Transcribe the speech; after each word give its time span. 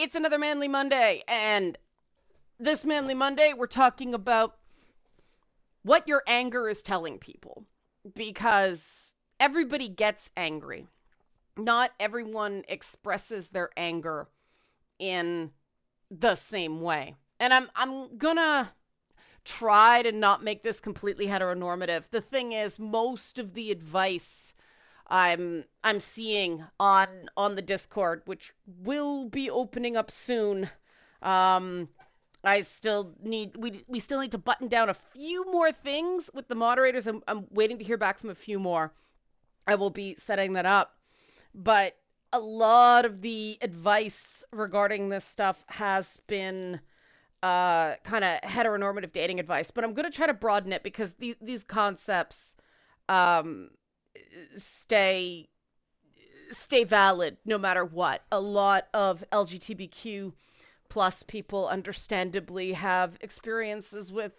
It's 0.00 0.16
another 0.16 0.38
Manly 0.38 0.66
Monday, 0.66 1.22
and 1.28 1.76
this 2.58 2.86
Manly 2.86 3.12
Monday, 3.12 3.52
we're 3.54 3.66
talking 3.66 4.14
about 4.14 4.56
what 5.82 6.08
your 6.08 6.22
anger 6.26 6.70
is 6.70 6.82
telling 6.82 7.18
people 7.18 7.66
because 8.14 9.14
everybody 9.38 9.90
gets 9.90 10.32
angry. 10.38 10.86
Not 11.54 11.90
everyone 12.00 12.64
expresses 12.66 13.50
their 13.50 13.68
anger 13.76 14.28
in 14.98 15.50
the 16.10 16.34
same 16.34 16.80
way. 16.80 17.16
And 17.38 17.52
I'm 17.52 17.68
I'm 17.76 18.16
gonna 18.16 18.72
try 19.44 20.00
to 20.00 20.12
not 20.12 20.42
make 20.42 20.62
this 20.62 20.80
completely 20.80 21.26
heteronormative. 21.26 22.04
The 22.10 22.22
thing 22.22 22.52
is 22.52 22.78
most 22.78 23.38
of 23.38 23.52
the 23.52 23.70
advice 23.70 24.54
I'm 25.10 25.64
I'm 25.82 26.00
seeing 26.00 26.64
on 26.78 27.08
on 27.36 27.56
the 27.56 27.62
Discord, 27.62 28.22
which 28.26 28.52
will 28.66 29.28
be 29.28 29.50
opening 29.50 29.96
up 29.96 30.10
soon. 30.10 30.70
Um, 31.20 31.88
I 32.44 32.62
still 32.62 33.14
need 33.22 33.56
we 33.56 33.84
we 33.88 33.98
still 33.98 34.20
need 34.20 34.32
to 34.32 34.38
button 34.38 34.68
down 34.68 34.88
a 34.88 34.94
few 34.94 35.50
more 35.50 35.72
things 35.72 36.30
with 36.32 36.48
the 36.48 36.54
moderators. 36.54 37.06
I'm 37.06 37.22
I'm 37.26 37.46
waiting 37.50 37.78
to 37.78 37.84
hear 37.84 37.98
back 37.98 38.18
from 38.18 38.30
a 38.30 38.34
few 38.34 38.58
more. 38.58 38.92
I 39.66 39.74
will 39.74 39.90
be 39.90 40.14
setting 40.16 40.52
that 40.54 40.66
up, 40.66 40.96
but 41.54 41.96
a 42.32 42.38
lot 42.38 43.04
of 43.04 43.22
the 43.22 43.58
advice 43.60 44.44
regarding 44.52 45.08
this 45.08 45.24
stuff 45.24 45.64
has 45.68 46.18
been 46.28 46.80
uh 47.42 47.94
kind 48.04 48.22
of 48.22 48.40
heteronormative 48.42 49.12
dating 49.12 49.40
advice 49.40 49.70
but 49.70 49.82
i'm 49.82 49.94
going 49.94 50.04
to 50.04 50.14
try 50.14 50.26
to 50.26 50.34
broaden 50.34 50.72
it 50.74 50.82
because 50.82 51.14
these 51.14 51.36
these 51.40 51.64
concepts 51.64 52.54
um 53.08 53.70
stay 54.56 55.48
stay 56.50 56.84
valid 56.84 57.36
no 57.44 57.58
matter 57.58 57.84
what. 57.84 58.24
A 58.32 58.40
lot 58.40 58.88
of 58.92 59.24
LGBTQ 59.32 60.32
plus 60.88 61.22
people 61.22 61.68
understandably 61.68 62.72
have 62.72 63.16
experiences 63.20 64.12
with 64.12 64.32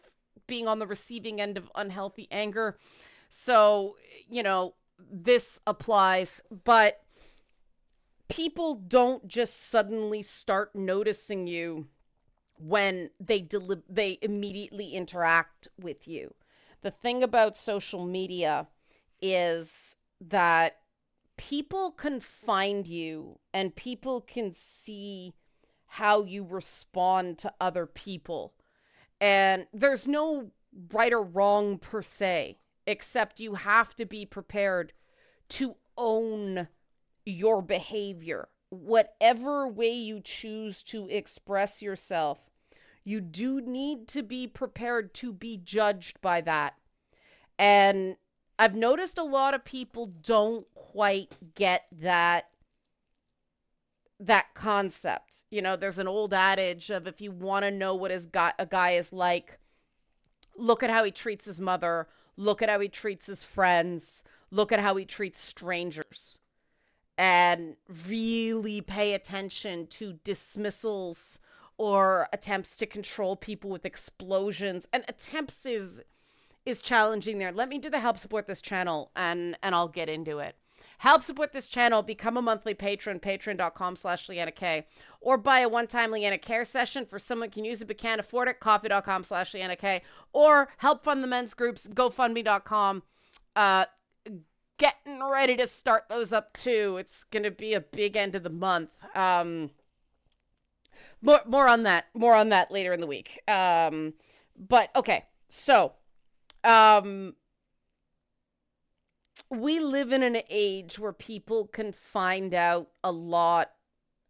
being 0.47 0.67
on 0.67 0.79
the 0.79 0.87
receiving 0.87 1.39
end 1.39 1.57
of 1.57 1.71
unhealthy 1.75 2.27
anger. 2.29 2.77
So, 3.29 3.95
you 4.29 4.43
know, 4.43 4.75
this 5.09 5.59
applies, 5.65 6.41
but 6.65 7.01
people 8.27 8.75
don't 8.75 9.27
just 9.27 9.69
suddenly 9.69 10.21
start 10.21 10.75
noticing 10.75 11.47
you 11.47 11.87
when 12.57 13.09
they 13.19 13.41
deli- 13.41 13.83
they 13.89 14.19
immediately 14.21 14.89
interact 14.89 15.67
with 15.79 16.07
you. 16.07 16.33
The 16.81 16.91
thing 16.91 17.23
about 17.23 17.57
social 17.57 18.05
media 18.05 18.67
is 19.21 19.95
that 20.19 20.77
people 21.37 21.91
can 21.91 22.19
find 22.19 22.87
you 22.87 23.39
and 23.53 23.75
people 23.75 24.21
can 24.21 24.53
see 24.53 25.33
how 25.87 26.23
you 26.23 26.43
respond 26.43 27.37
to 27.39 27.53
other 27.59 27.85
people. 27.85 28.53
And 29.19 29.67
there's 29.73 30.07
no 30.07 30.51
right 30.93 31.11
or 31.11 31.21
wrong 31.21 31.77
per 31.77 32.01
se, 32.01 32.57
except 32.87 33.39
you 33.39 33.55
have 33.55 33.95
to 33.95 34.05
be 34.05 34.25
prepared 34.25 34.93
to 35.49 35.75
own 35.97 36.67
your 37.25 37.61
behavior. 37.61 38.47
Whatever 38.69 39.67
way 39.67 39.91
you 39.91 40.21
choose 40.21 40.81
to 40.83 41.07
express 41.09 41.81
yourself, 41.81 42.39
you 43.03 43.19
do 43.19 43.59
need 43.61 44.07
to 44.09 44.23
be 44.23 44.47
prepared 44.47 45.13
to 45.15 45.33
be 45.33 45.57
judged 45.57 46.21
by 46.21 46.41
that. 46.41 46.75
And 47.59 48.15
I've 48.61 48.75
noticed 48.75 49.17
a 49.17 49.23
lot 49.23 49.55
of 49.55 49.65
people 49.65 50.05
don't 50.05 50.67
quite 50.75 51.33
get 51.55 51.87
that 51.99 52.49
that 54.19 54.53
concept. 54.53 55.45
You 55.49 55.63
know, 55.63 55.75
there's 55.75 55.97
an 55.97 56.07
old 56.07 56.31
adage 56.31 56.91
of 56.91 57.07
if 57.07 57.21
you 57.21 57.31
want 57.31 57.65
to 57.65 57.71
know 57.71 57.95
what 57.95 58.11
his 58.11 58.27
guy, 58.27 58.53
a 58.59 58.67
guy 58.67 58.91
is 58.91 59.11
like, 59.11 59.57
look 60.55 60.83
at 60.83 60.91
how 60.91 61.03
he 61.03 61.09
treats 61.09 61.45
his 61.45 61.59
mother, 61.59 62.07
look 62.37 62.61
at 62.61 62.69
how 62.69 62.79
he 62.79 62.87
treats 62.87 63.25
his 63.25 63.43
friends, 63.43 64.23
look 64.51 64.71
at 64.71 64.79
how 64.79 64.95
he 64.95 65.05
treats 65.05 65.41
strangers. 65.41 66.37
And 67.17 67.77
really 68.07 68.81
pay 68.81 69.15
attention 69.15 69.87
to 69.87 70.19
dismissals 70.23 71.39
or 71.79 72.27
attempts 72.31 72.77
to 72.77 72.85
control 72.85 73.35
people 73.35 73.71
with 73.71 73.87
explosions. 73.87 74.87
And 74.93 75.03
attempts 75.07 75.65
is 75.65 76.03
is 76.65 76.81
challenging 76.81 77.37
there. 77.39 77.51
Let 77.51 77.69
me 77.69 77.79
do 77.79 77.89
the 77.89 77.99
help 77.99 78.17
support 78.17 78.47
this 78.47 78.61
channel 78.61 79.11
and 79.15 79.57
and 79.63 79.75
I'll 79.75 79.87
get 79.87 80.09
into 80.09 80.39
it. 80.39 80.55
Help 80.99 81.23
support 81.23 81.51
this 81.51 81.67
channel, 81.67 82.03
become 82.03 82.37
a 82.37 82.43
monthly 82.43 82.75
patron, 82.75 83.19
patreon.com 83.19 83.95
slash 83.95 84.29
Liana 84.29 84.51
K. 84.51 84.85
Or 85.19 85.35
buy 85.35 85.61
a 85.61 85.69
one-time 85.69 86.11
Leanna 86.11 86.37
Care 86.37 86.63
session 86.63 87.07
for 87.07 87.17
someone 87.17 87.49
can 87.49 87.65
use 87.65 87.81
it 87.81 87.87
but 87.87 87.97
can't 87.97 88.19
afford 88.19 88.47
it, 88.47 88.59
ko-fi.com 88.59 89.23
slash 89.23 89.55
Liana 89.55 89.75
K. 89.75 90.03
Or 90.31 90.69
help 90.77 91.03
fund 91.03 91.23
the 91.23 91.27
men's 91.27 91.55
groups, 91.55 91.87
gofundme.com. 91.87 93.01
Uh, 93.55 93.85
getting 94.77 95.23
ready 95.23 95.57
to 95.57 95.65
start 95.65 96.05
those 96.07 96.31
up 96.31 96.53
too. 96.53 96.97
It's 96.99 97.23
going 97.23 97.43
to 97.43 97.51
be 97.51 97.73
a 97.73 97.81
big 97.81 98.15
end 98.15 98.35
of 98.35 98.43
the 98.43 98.51
month. 98.51 98.91
Um, 99.15 99.71
more, 101.19 101.41
more 101.47 101.67
on 101.67 101.81
that, 101.83 102.09
more 102.13 102.35
on 102.35 102.49
that 102.49 102.69
later 102.69 102.93
in 102.93 102.99
the 102.99 103.07
week. 103.07 103.39
Um, 103.47 104.13
but 104.55 104.89
okay, 104.95 105.25
so 105.49 105.93
um 106.63 107.35
we 109.49 109.79
live 109.79 110.11
in 110.11 110.23
an 110.23 110.41
age 110.49 110.97
where 110.97 111.13
people 111.13 111.67
can 111.67 111.91
find 111.91 112.53
out 112.53 112.89
a 113.03 113.11
lot 113.11 113.71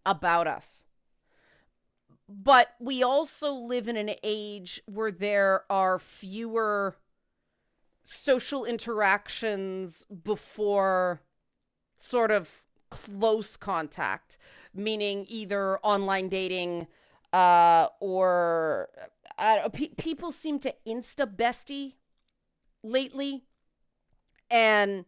about 0.06 0.48
us. 0.48 0.84
But 2.28 2.70
we 2.80 3.04
also 3.04 3.52
live 3.54 3.88
in 3.88 3.98
an 3.98 4.16
age 4.24 4.82
where 4.86 5.12
there 5.12 5.64
are 5.70 6.00
fewer 6.00 6.96
social 8.04 8.66
interactions 8.66 10.06
before 10.06 11.22
sort 11.96 12.32
of 12.32 12.64
close 12.90 13.58
contact, 13.58 14.38
meaning 14.74 15.26
either 15.28 15.78
online 15.80 16.30
dating 16.30 16.88
uh, 17.34 17.88
or 18.00 18.90
uh, 19.38 19.70
pe- 19.70 19.94
people 19.98 20.32
seem 20.32 20.58
to 20.60 20.74
insta 20.88 21.26
bestie 21.26 21.94
lately 22.84 23.44
and 24.50 25.06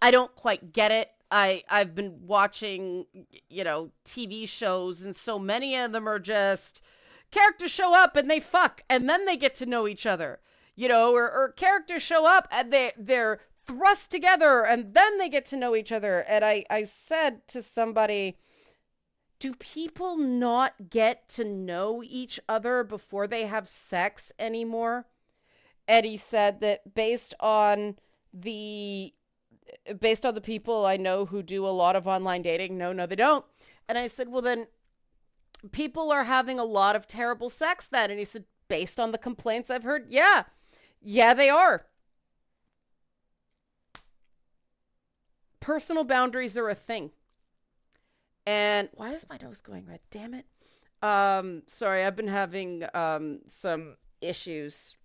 I 0.00 0.10
don't 0.10 0.34
quite 0.34 0.72
get 0.72 0.90
it. 0.92 1.10
I 1.30 1.64
I've 1.68 1.94
been 1.94 2.26
watching 2.26 3.06
you 3.48 3.64
know 3.64 3.90
TV 4.04 4.48
shows 4.48 5.02
and 5.02 5.14
so 5.14 5.38
many 5.38 5.76
of 5.76 5.92
them 5.92 6.08
are 6.08 6.18
just 6.18 6.80
characters 7.30 7.70
show 7.70 7.94
up 7.94 8.16
and 8.16 8.30
they 8.30 8.40
fuck 8.40 8.82
and 8.88 9.08
then 9.08 9.24
they 9.24 9.36
get 9.36 9.54
to 9.56 9.66
know 9.66 9.86
each 9.86 10.06
other. 10.06 10.40
You 10.78 10.88
know, 10.88 11.14
or, 11.14 11.32
or 11.32 11.52
characters 11.52 12.02
show 12.02 12.26
up 12.26 12.48
and 12.50 12.72
they 12.72 12.92
they're 12.98 13.40
thrust 13.66 14.10
together 14.10 14.64
and 14.64 14.94
then 14.94 15.18
they 15.18 15.28
get 15.28 15.46
to 15.46 15.56
know 15.56 15.74
each 15.74 15.90
other. 15.90 16.20
And 16.28 16.44
I 16.44 16.64
I 16.70 16.84
said 16.84 17.48
to 17.48 17.62
somebody 17.62 18.38
do 19.38 19.52
people 19.54 20.16
not 20.16 20.88
get 20.88 21.28
to 21.28 21.44
know 21.44 22.02
each 22.04 22.40
other 22.48 22.82
before 22.84 23.26
they 23.26 23.46
have 23.46 23.68
sex 23.68 24.32
anymore? 24.38 25.06
Eddie 25.88 26.16
said 26.16 26.60
that 26.60 26.94
based 26.94 27.34
on 27.40 27.96
the 28.32 29.12
based 30.00 30.26
on 30.26 30.34
the 30.34 30.40
people 30.40 30.86
I 30.86 30.96
know 30.96 31.26
who 31.26 31.42
do 31.42 31.66
a 31.66 31.68
lot 31.68 31.96
of 31.96 32.06
online 32.06 32.42
dating, 32.42 32.76
no, 32.78 32.92
no, 32.92 33.06
they 33.06 33.16
don't. 33.16 33.44
And 33.88 33.96
I 33.98 34.06
said, 34.06 34.28
well, 34.28 34.42
then 34.42 34.66
people 35.72 36.12
are 36.12 36.24
having 36.24 36.58
a 36.58 36.64
lot 36.64 36.96
of 36.96 37.06
terrible 37.06 37.48
sex 37.48 37.86
then. 37.86 38.10
And 38.10 38.18
he 38.18 38.24
said, 38.24 38.44
based 38.68 38.98
on 38.98 39.12
the 39.12 39.18
complaints 39.18 39.70
I've 39.70 39.84
heard, 39.84 40.06
yeah, 40.08 40.44
yeah, 41.00 41.34
they 41.34 41.48
are. 41.48 41.86
Personal 45.60 46.04
boundaries 46.04 46.56
are 46.56 46.68
a 46.68 46.74
thing. 46.74 47.10
And 48.46 48.88
why 48.94 49.12
is 49.12 49.26
my 49.28 49.38
nose 49.42 49.60
going 49.60 49.86
red? 49.86 50.00
Damn 50.10 50.34
it. 50.34 50.46
Um, 51.02 51.62
sorry, 51.66 52.04
I've 52.04 52.16
been 52.16 52.28
having 52.28 52.84
um 52.94 53.40
some 53.48 53.96
issues 54.20 54.96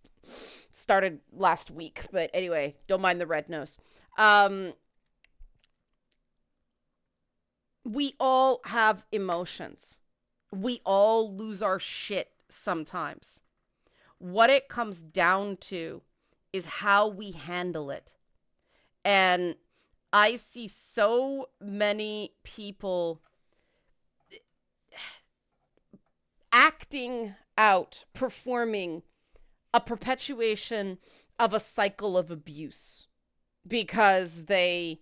started 0.72 1.20
last 1.32 1.72
week, 1.72 2.06
but 2.12 2.30
anyway, 2.34 2.76
don't 2.88 3.02
mind 3.02 3.20
the 3.22 3.28
red 3.28 3.50
nose. 3.50 3.78
Um, 4.18 4.74
we 7.84 8.16
all 8.20 8.62
have 8.66 9.06
emotions. 9.12 10.00
We 10.52 10.82
all 10.86 11.36
lose 11.36 11.62
our 11.62 11.80
shit 11.80 12.30
sometimes. 12.50 13.42
What 14.18 14.50
it 14.50 14.70
comes 14.70 15.02
down 15.02 15.58
to 15.58 16.02
is 16.54 16.66
how 16.66 17.08
we 17.08 17.32
handle 17.32 17.90
it. 17.90 18.14
And 19.04 19.56
I 20.14 20.36
see 20.36 20.68
so 20.68 21.50
many 21.60 22.34
people 22.44 23.22
acting 26.52 27.34
out, 27.58 28.04
performing 28.14 29.04
a 29.74 29.80
perpetuation 29.80 30.98
of 31.40 31.54
a 31.54 31.60
cycle 31.60 32.18
of 32.18 32.30
abuse 32.32 33.08
because 33.68 34.46
they 34.46 35.00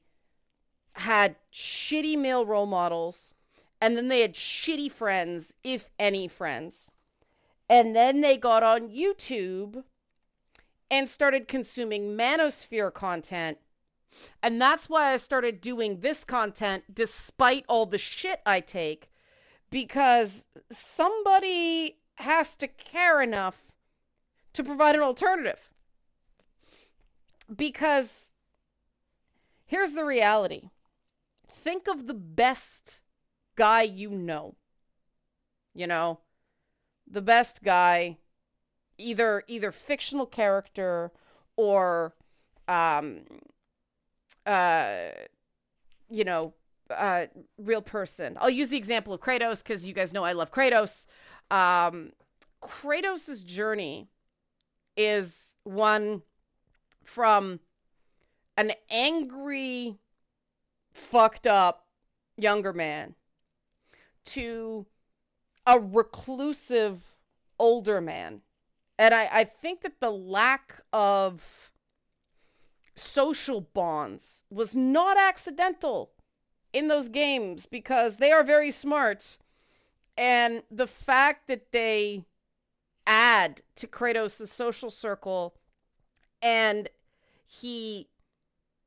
had 0.95 1.35
shitty 1.53 2.17
male 2.17 2.45
role 2.45 2.65
models 2.65 3.33
And 3.81 3.95
then 3.95 4.09
they 4.09 4.21
had 4.21 4.33
shitty 4.33 4.91
friends, 4.91 5.53
if 5.63 5.89
any 5.97 6.27
friends. 6.27 6.91
And 7.69 7.95
then 7.95 8.21
they 8.21 8.37
got 8.37 8.63
on 8.63 8.89
YouTube 8.89 9.83
and 10.91 11.07
started 11.07 11.47
consuming 11.47 12.17
Manosphere 12.17 12.93
content. 12.93 13.59
And 14.41 14.59
that's 14.59 14.89
why 14.89 15.13
I 15.13 15.17
started 15.17 15.61
doing 15.61 15.99
this 15.99 16.23
content 16.23 16.83
despite 16.93 17.63
all 17.69 17.85
the 17.85 17.99
shit 17.99 18.41
I 18.45 18.59
take, 18.59 19.09
because 19.69 20.47
somebody 20.71 21.99
has 22.15 22.55
to 22.57 22.67
care 22.67 23.21
enough 23.21 23.68
to 24.59 24.63
provide 24.65 24.93
an 24.93 25.01
alternative. 25.01 25.69
Because 27.55 28.33
here's 29.65 29.93
the 29.93 30.03
reality 30.03 30.69
think 31.47 31.87
of 31.87 32.07
the 32.07 32.13
best 32.13 32.99
guy 33.55 33.83
you 33.83 34.09
know. 34.09 34.55
You 35.73 35.87
know, 35.87 36.19
the 37.09 37.21
best 37.21 37.63
guy, 37.63 38.17
either 38.97 39.43
either 39.47 39.71
fictional 39.71 40.25
character 40.25 41.13
or 41.55 42.13
um 42.67 43.21
uh 44.45 45.11
you 46.09 46.25
know, 46.25 46.53
uh 46.89 47.27
real 47.57 47.81
person. 47.81 48.37
I'll 48.41 48.49
use 48.49 48.69
the 48.69 48.77
example 48.77 49.13
of 49.13 49.21
Kratos 49.21 49.63
cuz 49.63 49.85
you 49.85 49.93
guys 49.93 50.11
know 50.11 50.25
I 50.25 50.33
love 50.33 50.51
Kratos. 50.51 51.05
Um 51.49 52.11
Kratos's 52.61 53.41
journey 53.41 54.09
is 54.99 55.55
one 55.63 56.21
from 57.05 57.61
an 58.57 58.73
angry 58.89 59.97
fucked 60.91 61.47
up 61.47 61.87
younger 62.35 62.73
man 62.73 63.15
to 64.25 64.85
a 65.65 65.79
reclusive 65.79 67.05
older 67.57 68.01
man. 68.01 68.41
And 68.97 69.13
I, 69.13 69.29
I 69.31 69.43
think 69.45 69.83
that 69.83 70.01
the 70.01 70.11
lack 70.11 70.81
of 70.91 71.71
social 72.97 73.61
bonds 73.61 74.43
was 74.49 74.75
not 74.75 75.17
accidental 75.17 76.11
in 76.73 76.89
those 76.89 77.07
games 77.07 77.65
because 77.65 78.17
they 78.17 78.33
are 78.33 78.43
very 78.43 78.69
smart. 78.69 79.37
And 80.17 80.63
the 80.69 80.87
fact 80.87 81.47
that 81.47 81.71
they 81.71 82.25
add 83.09 83.63
to 83.75 83.87
Kratos' 83.87 84.47
social 84.47 84.91
circle 84.91 85.55
and 86.41 86.87
he 87.45 88.07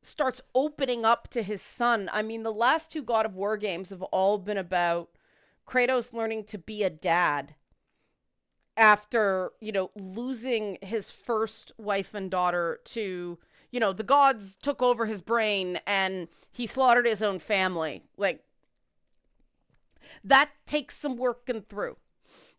starts 0.00 0.40
opening 0.54 1.04
up 1.04 1.28
to 1.28 1.42
his 1.42 1.60
son. 1.60 2.08
I 2.12 2.22
mean, 2.22 2.44
the 2.44 2.52
last 2.52 2.90
two 2.92 3.02
God 3.02 3.26
of 3.26 3.34
War 3.34 3.56
games 3.56 3.90
have 3.90 4.02
all 4.02 4.38
been 4.38 4.56
about 4.56 5.10
Kratos 5.66 6.12
learning 6.12 6.44
to 6.44 6.58
be 6.58 6.84
a 6.84 6.90
dad 6.90 7.56
after, 8.76 9.50
you 9.60 9.72
know, 9.72 9.90
losing 9.96 10.78
his 10.80 11.10
first 11.10 11.72
wife 11.76 12.14
and 12.14 12.30
daughter 12.30 12.80
to, 12.84 13.38
you 13.72 13.80
know, 13.80 13.92
the 13.92 14.04
gods 14.04 14.56
took 14.56 14.80
over 14.80 15.06
his 15.06 15.20
brain 15.20 15.80
and 15.84 16.28
he 16.50 16.66
slaughtered 16.66 17.06
his 17.06 17.22
own 17.22 17.40
family. 17.40 18.04
Like, 18.16 18.44
that 20.22 20.50
takes 20.64 20.96
some 20.96 21.16
working 21.16 21.62
through, 21.62 21.96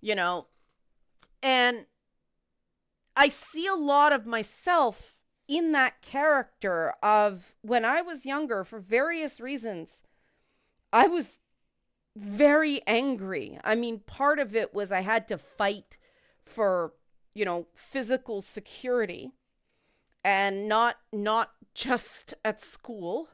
you 0.01 0.13
know. 0.13 0.47
And 1.43 1.85
I 3.17 3.27
see 3.27 3.67
a 3.67 3.75
lot 3.75 4.13
of 4.13 4.25
myself 4.25 5.17
in 5.47 5.73
that 5.73 6.01
character 6.01 6.93
of 7.03 7.53
when 7.61 7.83
I 7.83 8.01
was 8.01 8.25
younger 8.25 8.63
for 8.63 8.79
various 8.79 9.41
reasons. 9.41 10.01
I 10.93 11.07
was 11.07 11.39
very 12.15 12.81
angry. 12.87 13.59
I 13.63 13.75
mean, 13.75 13.99
part 13.99 14.39
of 14.39 14.55
it 14.55 14.73
was 14.73 14.91
I 14.91 15.01
had 15.01 15.27
to 15.27 15.37
fight 15.37 15.97
for, 16.45 16.93
you 17.33 17.43
know, 17.43 17.67
physical 17.75 18.41
security 18.41 19.33
and 20.23 20.69
not 20.69 20.97
not 21.11 21.51
just 21.73 22.33
at 22.45 22.61
school. 22.61 23.27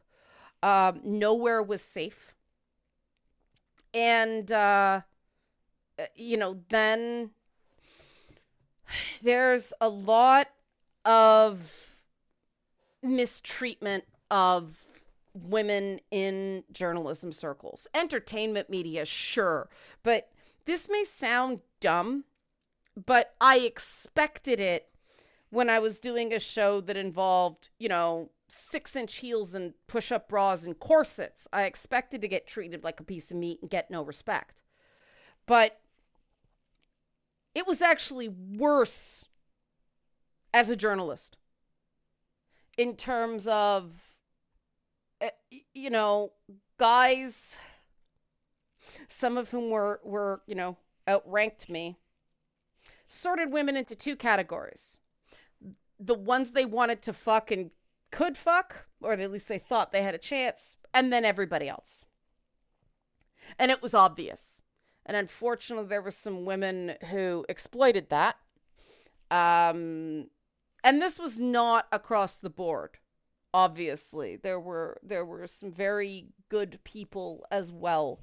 Um, 0.64 1.02
nowhere 1.04 1.62
was 1.62 1.82
safe. 1.82 2.34
And 3.94 4.52
uh, 4.52 5.02
you 6.16 6.38
know, 6.38 6.62
then 6.70 7.32
there's 9.21 9.74
a 9.81 9.89
lot 9.89 10.47
of 11.06 12.01
mistreatment 13.01 14.03
of 14.30 14.83
women 15.33 16.00
in 16.12 16.63
journalism 16.71 17.31
circles. 17.31 17.88
Entertainment 17.94 18.69
media, 18.69 19.06
sure. 19.06 19.69
But 20.03 20.30
this 20.65 20.89
may 20.89 21.03
sound 21.03 21.59
dumb, 21.80 22.25
but 23.06 23.33
I 23.39 23.59
expected 23.59 24.59
it 24.59 24.89
when 25.50 25.69
I 25.69 25.80
was 25.80 26.00
doing 26.00 26.33
a 26.33 26.39
show 26.39 26.81
that 26.81 26.97
involved, 26.97 27.69
you 27.80 27.89
know, 27.89 28.30
six 28.47 28.95
inch 28.95 29.18
heels 29.18 29.53
and 29.53 29.74
push 29.88 30.12
up 30.12 30.30
bras 30.30 30.63
and 30.63 30.77
corsets. 30.77 31.47
I 31.53 31.63
expected 31.63 32.21
to 32.21 32.27
get 32.27 32.47
treated 32.47 32.83
like 32.83 33.00
a 33.00 33.03
piece 33.03 33.31
of 33.31 33.38
meat 33.38 33.59
and 33.62 33.69
get 33.69 33.91
no 33.91 34.01
respect. 34.01 34.62
But 35.45 35.80
it 37.56 37.68
was 37.68 37.81
actually 37.81 38.28
worse 38.30 39.25
as 40.54 40.69
a 40.69 40.75
journalist 40.75 41.38
in 42.78 42.96
terms 42.96 43.48
of 43.48 44.10
Eh, 45.22 45.30
you 45.74 45.90
know, 45.90 46.31
guys, 46.78 47.57
some 49.07 49.38
of 49.38 49.50
whom 49.50 49.69
were, 49.69 50.00
were, 50.04 50.42
you 50.48 50.56
know, 50.56 50.78
outranked 51.07 51.69
me, 51.69 51.98
sorted 53.07 53.51
women 53.51 53.75
into 53.75 53.96
two 53.96 54.16
categories. 54.16 54.98
The 56.00 56.16
ones 56.16 56.51
they 56.51 56.66
wanted 56.66 57.01
to 57.04 57.13
fuck 57.13 57.51
and 57.51 57.72
could 58.12 58.38
fuck, 58.38 58.88
or 59.01 59.13
at 59.13 59.31
least 59.31 59.50
they 59.50 59.60
thought 59.60 59.92
they 59.92 60.04
had 60.04 60.16
a 60.16 60.19
chance, 60.19 60.78
and 60.94 61.12
then 61.12 61.25
everybody 61.25 61.68
else. 61.68 62.06
And 63.57 63.72
it 63.72 63.81
was 63.81 63.94
obvious. 63.94 64.62
And 65.10 65.18
unfortunately, 65.18 65.90
there 65.90 66.04
were 66.04 66.12
some 66.12 66.46
women 66.46 66.94
who 67.10 67.44
exploited 67.50 68.10
that. 68.12 68.38
Um, 69.32 70.28
and 70.84 71.02
this 71.02 71.18
was 71.18 71.40
not 71.40 71.88
across 71.92 72.38
the 72.38 72.50
board 72.50 73.00
obviously. 73.52 74.36
There 74.36 74.60
were 74.60 75.00
there 75.02 75.26
were 75.26 75.48
some 75.48 75.72
very 75.72 76.28
good 76.50 76.80
people 76.84 77.44
as 77.50 77.72
well 77.72 78.22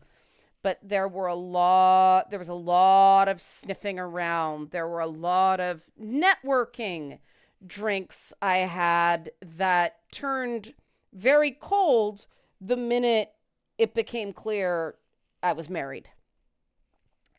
but 0.63 0.79
there 0.83 1.09
were 1.09 1.27
a 1.27 1.35
lot 1.35 2.31
there 2.31 2.39
was 2.39 2.49
a 2.49 2.55
lot 2.55 3.29
of 3.29 3.41
sniffing 3.41 3.99
around. 3.99 4.71
There 4.71 4.87
were 4.87 5.01
a 5.01 5.07
lot 5.07 5.59
of 5.59 5.85
networking 6.01 7.19
drinks 7.67 8.33
i 8.43 8.59
had 8.59 9.31
that 9.41 10.01
turned 10.13 10.75
very 11.13 11.51
cold 11.51 12.27
the 12.61 12.77
minute 12.77 13.33
it 13.79 13.95
became 13.95 14.31
clear 14.31 14.97
i 15.43 15.53
was 15.53 15.71
married 15.71 16.11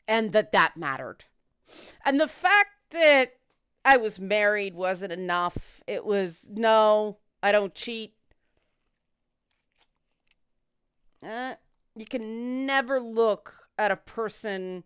and 0.08 0.32
that 0.32 0.50
that 0.50 0.76
mattered 0.76 1.26
and 2.04 2.18
the 2.18 2.26
fact 2.26 2.70
that 2.90 3.34
i 3.84 3.96
was 3.96 4.18
married 4.18 4.74
wasn't 4.74 5.12
enough 5.12 5.82
it 5.86 6.04
was 6.04 6.48
no 6.50 7.18
I 7.42 7.52
don't 7.52 7.74
cheat. 7.74 8.14
Uh, 11.24 11.54
you 11.96 12.06
can 12.06 12.66
never 12.66 13.00
look 13.00 13.54
at 13.76 13.90
a 13.90 13.96
person 13.96 14.84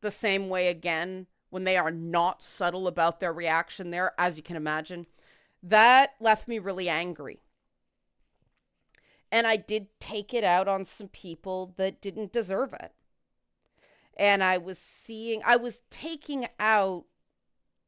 the 0.00 0.10
same 0.10 0.48
way 0.48 0.68
again 0.68 1.26
when 1.50 1.64
they 1.64 1.76
are 1.76 1.90
not 1.90 2.42
subtle 2.42 2.86
about 2.86 3.20
their 3.20 3.32
reaction 3.32 3.90
there, 3.90 4.12
as 4.18 4.36
you 4.36 4.42
can 4.42 4.56
imagine. 4.56 5.06
That 5.62 6.14
left 6.20 6.48
me 6.48 6.58
really 6.58 6.88
angry. 6.88 7.40
And 9.30 9.46
I 9.46 9.56
did 9.56 9.88
take 9.98 10.34
it 10.34 10.44
out 10.44 10.68
on 10.68 10.84
some 10.84 11.08
people 11.08 11.74
that 11.76 12.00
didn't 12.00 12.32
deserve 12.32 12.72
it. 12.74 12.92
And 14.16 14.42
I 14.42 14.58
was 14.58 14.78
seeing, 14.78 15.42
I 15.44 15.56
was 15.56 15.82
taking 15.90 16.46
out 16.58 17.04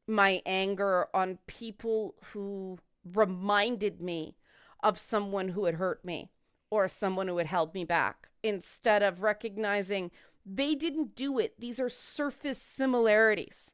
my 0.07 0.41
anger 0.45 1.07
on 1.13 1.39
people 1.47 2.15
who 2.31 2.79
reminded 3.13 4.01
me 4.01 4.37
of 4.83 4.97
someone 4.97 5.49
who 5.49 5.65
had 5.65 5.75
hurt 5.75 6.03
me 6.03 6.31
or 6.69 6.87
someone 6.87 7.27
who 7.27 7.37
had 7.37 7.47
held 7.47 7.73
me 7.73 7.83
back 7.83 8.29
instead 8.43 9.03
of 9.03 9.21
recognizing 9.21 10.11
they 10.45 10.75
didn't 10.75 11.15
do 11.15 11.39
it. 11.39 11.59
These 11.59 11.79
are 11.79 11.89
surface 11.89 12.61
similarities. 12.61 13.73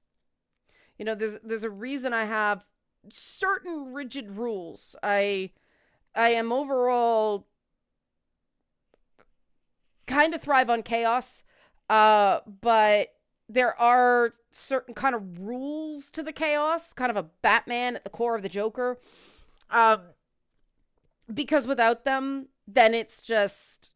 You 0.98 1.06
know, 1.06 1.16
there's 1.16 1.38
there's 1.44 1.64
a 1.64 1.70
reason 1.70 2.14
I 2.14 2.26
have 2.26 2.66
certain 3.12 3.94
rigid 3.94 4.32
rules. 4.32 4.96
I 5.04 5.52
I 6.16 6.30
am 6.30 6.52
overall 6.52 7.48
kind 10.08 10.34
of 10.34 10.42
thrive 10.42 10.70
on 10.70 10.84
chaos, 10.84 11.44
uh, 11.90 12.40
but 12.62 13.10
there 13.50 13.80
are 13.80 14.34
certain 14.52 14.94
kind 14.94 15.16
of 15.16 15.40
rules 15.40 16.10
to 16.12 16.24
the 16.24 16.32
chaos, 16.32 16.94
kind 16.94 17.10
of 17.10 17.18
a 17.18 17.30
Batman 17.42 17.96
at 17.96 18.04
the 18.04 18.10
core 18.10 18.36
of 18.36 18.42
the 18.42 18.50
Joker. 18.50 19.00
Um, 19.70 20.02
because 21.34 21.68
without 21.68 22.06
them, 22.06 22.48
then 22.68 22.94
it's 22.94 23.22
just, 23.22 23.96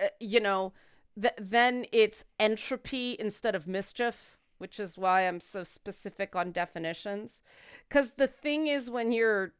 uh, 0.00 0.08
you 0.20 0.40
know, 0.40 0.72
th- 1.20 1.34
then 1.38 1.86
it's 1.92 2.24
entropy 2.38 3.16
instead 3.18 3.54
of 3.54 3.66
mischief, 3.66 4.38
which 4.58 4.80
is 4.80 4.98
why 4.98 5.22
I'm 5.22 5.40
so 5.40 5.64
specific 5.64 6.34
on 6.34 6.52
definitions. 6.52 7.42
Because 7.88 8.12
the 8.12 8.28
thing 8.28 8.66
is, 8.66 8.90
when 8.90 9.12
you're 9.12 9.54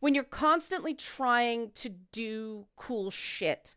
when 0.00 0.14
you're 0.14 0.24
constantly 0.24 0.94
trying 0.94 1.70
to 1.72 1.88
do 2.12 2.66
cool 2.76 3.10
shit, 3.10 3.73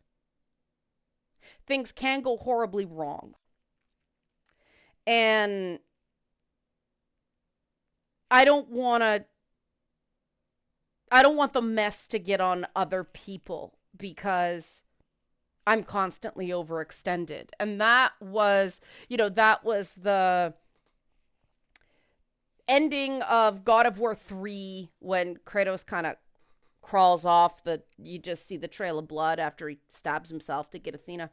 things 1.68 1.92
can 1.92 2.22
go 2.22 2.36
horribly 2.36 2.84
wrong. 2.84 3.34
And 5.06 5.78
I 8.30 8.44
don't 8.44 8.68
want 8.68 9.02
to 9.02 9.24
I 11.10 11.22
don't 11.22 11.36
want 11.36 11.52
the 11.52 11.62
mess 11.62 12.06
to 12.08 12.18
get 12.18 12.40
on 12.40 12.66
other 12.76 13.02
people 13.02 13.78
because 13.96 14.82
I'm 15.66 15.82
constantly 15.82 16.48
overextended. 16.48 17.48
And 17.58 17.80
that 17.80 18.12
was, 18.20 18.80
you 19.08 19.16
know, 19.16 19.30
that 19.30 19.64
was 19.64 19.94
the 19.94 20.54
ending 22.66 23.22
of 23.22 23.64
God 23.64 23.86
of 23.86 23.98
War 23.98 24.14
3 24.14 24.90
when 24.98 25.36
Kratos 25.46 25.84
kind 25.86 26.06
of 26.06 26.16
crawls 26.88 27.26
off 27.26 27.62
the 27.64 27.82
you 27.98 28.18
just 28.18 28.46
see 28.46 28.56
the 28.56 28.66
trail 28.66 28.98
of 28.98 29.06
blood 29.06 29.38
after 29.38 29.68
he 29.68 29.78
stabs 29.88 30.30
himself 30.30 30.70
to 30.70 30.78
get 30.78 30.94
Athena. 30.94 31.30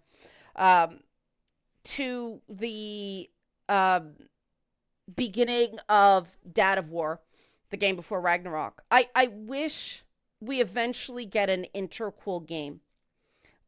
Um 0.56 1.00
to 1.86 2.42
the 2.50 3.30
um 3.70 4.16
beginning 5.16 5.80
of 5.88 6.38
Dad 6.52 6.78
of 6.78 6.90
War, 6.90 7.22
the 7.70 7.78
game 7.78 7.96
before 7.96 8.20
Ragnarok. 8.20 8.84
I 8.92 9.08
I 9.16 9.28
wish 9.28 10.04
we 10.42 10.60
eventually 10.60 11.26
get 11.26 11.50
an 11.50 11.68
interquel 11.74 12.46
game 12.46 12.82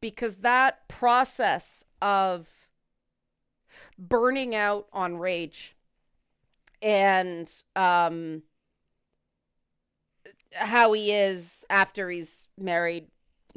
because 0.02 0.38
that 0.38 0.90
process 0.90 1.86
of 2.02 2.50
burning 3.98 4.54
out 4.54 4.88
on 4.92 5.18
rage 5.18 5.78
and 6.82 7.64
um 7.78 8.44
how 10.54 10.94
he 10.94 11.12
is 11.12 11.66
after 11.70 12.10
he's 12.10 12.48
married 12.58 13.08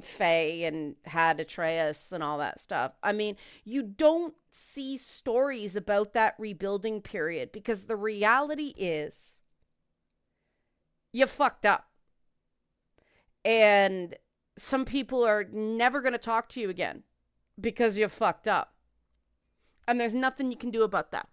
Faye 0.00 0.64
and 0.64 0.96
had 1.04 1.40
Atreus 1.40 2.12
and 2.12 2.22
all 2.22 2.38
that 2.38 2.60
stuff. 2.60 2.92
I 3.02 3.12
mean, 3.12 3.36
you 3.64 3.82
don't 3.82 4.34
see 4.50 4.96
stories 4.96 5.76
about 5.76 6.12
that 6.14 6.34
rebuilding 6.38 7.02
period 7.02 7.52
because 7.52 7.82
the 7.82 7.96
reality 7.96 8.74
is 8.76 9.38
you 11.12 11.26
fucked 11.26 11.66
up. 11.66 11.88
And 13.44 14.16
some 14.56 14.84
people 14.84 15.24
are 15.24 15.44
never 15.44 16.00
going 16.02 16.12
to 16.12 16.18
talk 16.18 16.48
to 16.50 16.60
you 16.60 16.68
again 16.68 17.04
because 17.58 17.96
you 17.96 18.08
fucked 18.08 18.48
up. 18.48 18.74
And 19.88 19.98
there's 19.98 20.14
nothing 20.14 20.50
you 20.50 20.58
can 20.58 20.70
do 20.70 20.82
about 20.82 21.10
that. 21.12 21.28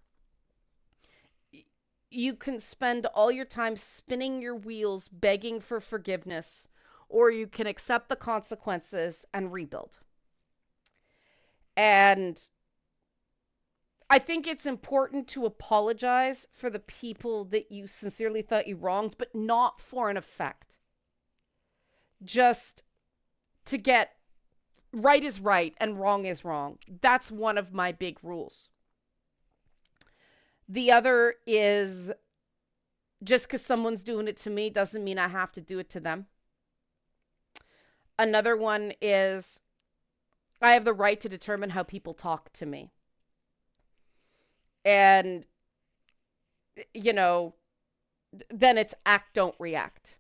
You 2.10 2.34
can 2.36 2.60
spend 2.60 3.06
all 3.08 3.32
your 3.32 3.46
time 3.46 3.76
spinning 3.76 4.42
your 4.42 4.56
wheels 4.56 5.10
begging 5.10 5.60
for 5.60 5.82
forgiveness, 5.82 6.68
or 7.10 7.32
you 7.32 7.48
can 7.48 7.68
accept 7.68 8.10
the 8.10 8.16
consequences 8.16 9.26
and 9.34 9.52
rebuild. 9.52 10.00
And 11.76 12.42
I 14.10 14.20
think 14.20 14.48
it's 14.48 14.66
important 14.66 15.28
to 15.30 15.46
apologize 15.46 16.48
for 16.54 16.70
the 16.70 16.80
people 16.80 17.44
that 17.46 17.72
you 17.72 17.88
sincerely 17.88 18.42
thought 18.42 18.68
you 18.68 18.78
wronged, 18.78 19.16
but 19.18 19.36
not 19.36 19.82
for 19.82 20.10
an 20.10 20.16
effect. 20.16 20.78
Just 22.24 22.84
to 23.66 23.78
get 23.78 24.14
right 24.94 25.24
is 25.24 25.42
right 25.42 25.76
and 25.78 26.00
wrong 26.00 26.26
is 26.26 26.46
wrong. 26.46 26.80
That's 27.02 27.32
one 27.32 27.58
of 27.58 27.74
my 27.74 27.92
big 27.92 28.18
rules. 28.24 28.70
The 30.70 30.92
other 30.92 31.36
is 31.46 32.12
just 33.24 33.48
because 33.48 33.66
someone's 33.66 34.04
doing 34.04 34.28
it 34.28 34.38
to 34.38 34.50
me 34.50 34.70
doesn't 34.70 35.04
mean 35.04 35.18
I 35.18 35.28
have 35.28 35.52
to 35.54 35.62
do 35.62 35.80
it 35.80 35.90
to 35.92 36.00
them. 36.00 36.28
Another 38.20 38.56
one 38.56 38.94
is 39.02 39.60
I 40.62 40.74
have 40.74 40.86
the 40.86 40.94
right 40.94 41.20
to 41.22 41.30
determine 41.30 41.72
how 41.72 41.84
people 41.84 42.14
talk 42.14 42.52
to 42.54 42.66
me. 42.66 42.92
And, 44.84 45.46
you 46.94 47.14
know, 47.14 47.54
then 48.50 48.78
it's 48.78 48.96
act, 49.06 49.34
don't 49.34 49.56
react. 49.60 50.18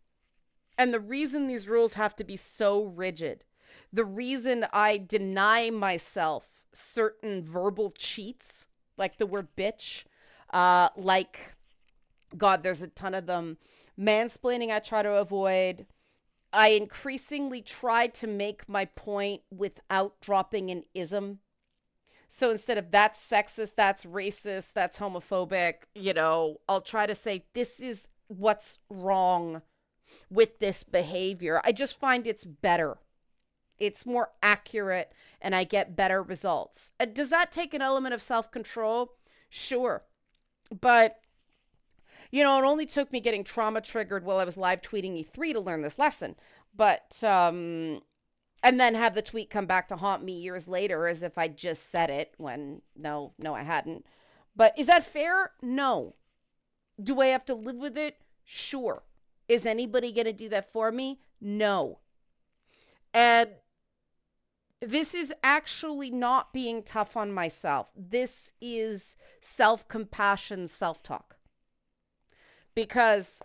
And 0.77 0.94
the 0.94 1.00
reason 1.00 1.48
these 1.48 1.68
rules 1.68 1.96
have 1.96 2.16
to 2.18 2.24
be 2.24 2.36
so 2.36 2.84
rigid, 2.84 3.46
the 3.92 4.06
reason 4.06 4.66
I 4.72 4.98
deny 4.98 5.70
myself 5.70 6.63
certain 6.74 7.44
verbal 7.44 7.92
cheats, 7.98 8.68
like 8.98 9.18
the 9.18 9.25
word 9.25 9.48
bitch, 9.58 10.04
uh, 10.51 10.89
like, 10.96 11.56
God, 12.38 12.63
there's 12.63 12.82
a 12.82 12.88
ton 12.88 13.13
of 13.13 13.25
them. 13.25 13.58
Mansplaining, 14.00 14.72
I 14.72 14.80
try 14.80 15.01
to 15.04 15.16
avoid. 15.16 15.86
I 16.54 16.70
increasingly 16.70 17.62
try 17.62 18.08
to 18.08 18.27
make 18.27 18.68
my 18.70 18.86
point 18.86 19.42
without 19.51 20.20
dropping 20.22 20.72
an 20.72 20.84
ism. 20.94 21.39
So 22.30 22.51
instead 22.51 22.77
of 22.77 22.92
that's 22.92 23.25
sexist, 23.25 23.75
that's 23.75 24.06
racist, 24.06 24.74
that's 24.74 25.00
homophobic, 25.00 25.74
you 25.96 26.13
know, 26.13 26.58
I'll 26.68 26.82
try 26.82 27.06
to 27.06 27.16
say 27.16 27.46
this 27.54 27.80
is 27.80 28.08
what's 28.27 28.80
wrong 28.89 29.62
with 30.30 30.60
this 30.60 30.84
behavior. 30.84 31.62
I 31.63 31.72
just 31.72 32.00
find 32.00 32.27
it's 32.27 32.46
better. 32.46 32.98
It's 33.77 34.06
more 34.06 34.32
accurate 34.42 35.13
and 35.42 35.56
I 35.56 35.63
get 35.63 35.96
better 35.96 36.22
results. 36.22 36.92
Uh, 37.00 37.06
does 37.06 37.30
that 37.30 37.51
take 37.51 37.74
an 37.74 37.82
element 37.82 38.13
of 38.13 38.22
self 38.22 38.51
control? 38.51 39.13
Sure. 39.50 40.04
But, 40.69 41.19
you 42.31 42.43
know, 42.43 42.57
it 42.57 42.65
only 42.65 42.86
took 42.86 43.12
me 43.12 43.19
getting 43.19 43.43
trauma 43.43 43.81
triggered 43.81 44.24
while 44.24 44.38
I 44.38 44.45
was 44.45 44.57
live 44.57 44.81
tweeting 44.81 45.13
E3 45.13 45.53
to 45.53 45.59
learn 45.59 45.81
this 45.81 46.00
lesson. 46.00 46.36
But, 46.75 47.24
um, 47.24 48.01
and 48.63 48.79
then 48.79 48.95
have 48.95 49.15
the 49.15 49.21
tweet 49.21 49.50
come 49.50 49.65
back 49.65 49.88
to 49.89 49.95
haunt 49.95 50.24
me 50.24 50.33
years 50.33 50.67
later 50.67 51.07
as 51.07 51.24
if 51.24 51.38
I 51.38 51.47
just 51.47 51.91
said 51.91 52.09
it 52.09 52.33
when 52.38 52.81
no, 52.95 53.33
no, 53.38 53.53
I 53.53 53.63
hadn't. 53.63 54.05
But 54.55 54.77
is 54.77 54.88
that 54.88 55.05
fair? 55.05 55.51
No. 55.62 56.15
Do 57.01 57.21
I 57.21 57.27
have 57.27 57.45
to 57.45 57.53
live 57.53 57.75
with 57.75 57.97
it? 57.97 58.17
Sure. 58.43 59.03
Is 59.47 59.65
anybody 59.65 60.12
going 60.12 60.25
to 60.25 60.33
do 60.33 60.50
that 60.50 60.71
for 60.71 60.91
me? 60.91 61.19
No. 61.39 62.00
And 63.13 63.50
this 64.81 65.13
is 65.13 65.34
actually 65.43 66.12
not 66.12 66.53
being 66.53 66.84
tough 66.84 67.17
on 67.17 67.31
myself. 67.31 67.89
This 67.96 68.51
is 68.62 69.15
self 69.41 69.88
compassion, 69.88 70.67
self 70.67 71.01
talk. 71.01 71.38
Because 72.75 73.41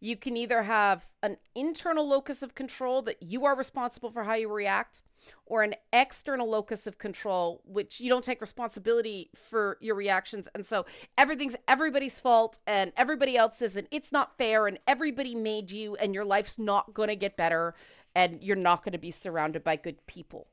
you 0.00 0.16
can 0.16 0.36
either 0.36 0.62
have 0.62 1.04
an 1.22 1.36
internal 1.54 2.08
locus 2.08 2.42
of 2.42 2.54
control 2.54 3.02
that 3.02 3.22
you 3.22 3.44
are 3.44 3.54
responsible 3.54 4.10
for 4.10 4.24
how 4.24 4.34
you 4.34 4.50
react, 4.50 5.02
or 5.46 5.62
an 5.62 5.74
external 5.92 6.48
locus 6.48 6.86
of 6.86 6.98
control, 6.98 7.60
which 7.64 8.00
you 8.00 8.08
don't 8.08 8.24
take 8.24 8.40
responsibility 8.40 9.30
for 9.34 9.76
your 9.80 9.94
reactions. 9.94 10.48
And 10.54 10.64
so 10.64 10.86
everything's 11.18 11.56
everybody's 11.68 12.20
fault 12.20 12.58
and 12.66 12.92
everybody 12.96 13.36
else's, 13.36 13.76
and 13.76 13.86
it's 13.90 14.12
not 14.12 14.36
fair, 14.38 14.66
and 14.66 14.78
everybody 14.86 15.34
made 15.34 15.70
you, 15.70 15.96
and 15.96 16.14
your 16.14 16.24
life's 16.24 16.58
not 16.58 16.94
going 16.94 17.08
to 17.08 17.16
get 17.16 17.36
better, 17.36 17.74
and 18.20 18.42
you're 18.42 18.54
not 18.54 18.84
going 18.84 18.92
to 18.92 18.98
be 18.98 19.10
surrounded 19.10 19.64
by 19.64 19.76
good 19.76 20.06
people 20.06 20.48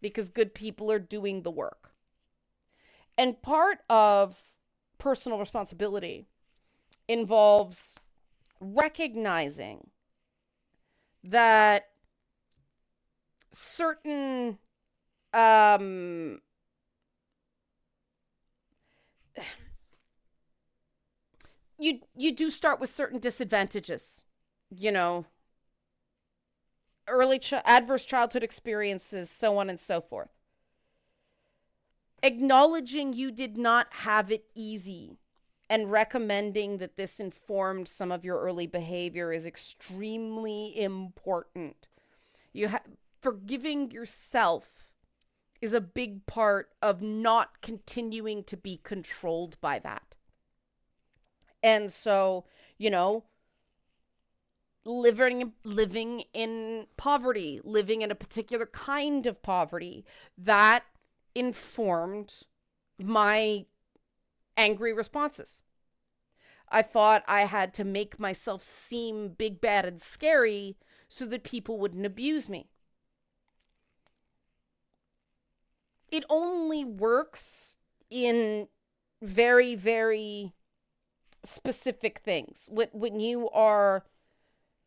because 0.00 0.30
good 0.30 0.54
people 0.54 0.90
are 0.90 0.98
doing 0.98 1.42
the 1.42 1.50
work. 1.50 1.90
And 3.18 3.42
part 3.42 3.80
of 3.90 4.42
personal 4.96 5.38
responsibility 5.38 6.26
involves 7.06 7.98
recognizing 8.60 9.90
that 11.22 11.90
certain 13.52 14.56
um 15.34 16.40
you 21.78 22.00
you 22.16 22.32
do 22.32 22.50
start 22.50 22.80
with 22.80 22.88
certain 22.88 23.18
disadvantages 23.18 24.24
you 24.70 24.90
know 24.90 25.26
early 27.08 27.38
ch- 27.38 27.54
adverse 27.64 28.04
childhood 28.04 28.42
experiences 28.42 29.30
so 29.30 29.58
on 29.58 29.70
and 29.70 29.80
so 29.80 30.00
forth 30.00 30.30
acknowledging 32.22 33.12
you 33.12 33.30
did 33.30 33.56
not 33.56 33.86
have 33.90 34.30
it 34.30 34.44
easy 34.54 35.18
and 35.68 35.90
recommending 35.90 36.78
that 36.78 36.96
this 36.96 37.18
informed 37.18 37.88
some 37.88 38.12
of 38.12 38.24
your 38.24 38.40
early 38.40 38.66
behavior 38.66 39.32
is 39.32 39.46
extremely 39.46 40.78
important 40.80 41.88
you 42.52 42.68
have 42.68 42.82
forgiving 43.20 43.90
yourself 43.90 44.86
is 45.60 45.72
a 45.72 45.80
big 45.80 46.26
part 46.26 46.70
of 46.82 47.02
not 47.02 47.60
continuing 47.60 48.44
to 48.44 48.56
be 48.56 48.80
controlled 48.82 49.60
by 49.60 49.78
that. 49.80 50.14
And 51.62 51.90
so, 51.90 52.44
you 52.78 52.90
know, 52.90 53.24
living 54.86 55.52
living 55.64 56.24
in 56.32 56.86
poverty, 56.96 57.60
living 57.64 58.02
in 58.02 58.10
a 58.10 58.14
particular 58.14 58.66
kind 58.66 59.26
of 59.26 59.42
poverty 59.42 60.04
that 60.38 60.84
informed 61.34 62.32
my 62.98 63.66
angry 64.56 64.92
responses. 64.92 65.60
I 66.68 66.82
thought 66.82 67.22
I 67.28 67.42
had 67.42 67.74
to 67.74 67.84
make 67.84 68.18
myself 68.18 68.64
seem 68.64 69.28
big, 69.28 69.60
bad, 69.60 69.84
and 69.84 70.00
scary 70.00 70.76
so 71.08 71.26
that 71.26 71.44
people 71.44 71.78
wouldn't 71.78 72.06
abuse 72.06 72.48
me. 72.48 72.70
It 76.10 76.24
only 76.30 76.84
works 76.84 77.76
in 78.10 78.68
very, 79.22 79.74
very 79.74 80.54
specific 81.44 82.18
things. 82.18 82.68
When, 82.70 82.88
when 82.92 83.20
you 83.20 83.48
are 83.50 84.04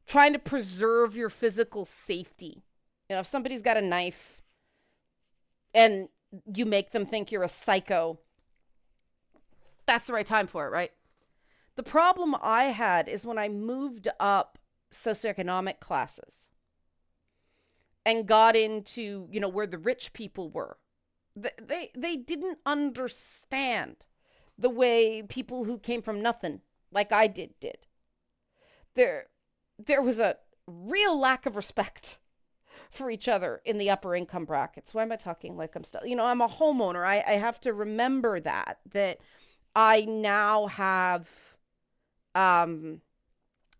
trying 0.10 0.34
to 0.34 0.40
preserve 0.40 1.16
your 1.16 1.30
physical 1.30 1.86
safety, 1.86 2.64
you 3.08 3.16
know, 3.16 3.20
if 3.20 3.28
somebody's 3.28 3.62
got 3.62 3.78
a 3.78 3.82
knife 3.82 4.42
and 5.76 6.10
you 6.56 6.66
make 6.66 6.92
them 6.92 7.06
think 7.06 7.32
you're 7.32 7.44
a 7.44 7.48
psycho, 7.48 8.18
that's 9.86 10.08
the 10.08 10.14
right 10.14 10.26
time 10.26 10.48
for 10.48 10.66
it, 10.66 10.72
right? 10.72 10.92
The 11.76 11.84
problem 11.84 12.36
I 12.42 12.66
had 12.66 13.08
is 13.08 13.24
when 13.24 13.38
I 13.38 13.50
moved 13.50 14.08
up 14.20 14.58
socioeconomic 14.92 15.80
classes 15.80 16.50
and 18.04 18.26
got 18.26 18.56
into, 18.56 19.28
you 19.32 19.40
know, 19.40 19.48
where 19.48 19.68
the 19.68 19.78
rich 19.78 20.12
people 20.14 20.50
were. 20.50 20.78
They, 21.36 21.92
they, 21.96 22.18
didn't 22.18 22.58
understand 22.66 24.06
the 24.58 24.72
way 24.72 25.22
people 25.22 25.66
who 25.66 25.78
came 25.78 26.02
from 26.02 26.22
nothing, 26.22 26.62
like 26.92 27.12
I 27.12 27.28
did, 27.28 27.54
did. 27.60 27.78
There, 28.96 29.28
there 29.86 30.02
was 30.02 30.20
a 30.20 30.38
real 30.68 31.20
lack 31.20 31.46
of 31.46 31.56
respect 31.56 32.20
for 32.90 33.10
each 33.10 33.28
other 33.28 33.62
in 33.66 33.78
the 33.78 33.90
upper 33.90 34.16
income 34.16 34.46
brackets. 34.46 34.94
Why 34.94 35.04
am 35.04 35.12
I 35.12 35.16
talking 35.16 35.56
like 35.56 35.76
I'm 35.76 35.84
still, 35.84 36.06
you 36.06 36.16
know, 36.16 36.26
I'm 36.26 36.42
a 36.42 36.48
homeowner. 36.48 37.06
I, 37.06 37.24
I 37.26 37.34
have 37.34 37.60
to 37.62 37.74
remember 37.74 38.40
that, 38.40 38.80
that 38.92 39.20
I 39.76 40.02
now 40.02 40.68
have 40.68 41.28
um, 42.36 43.02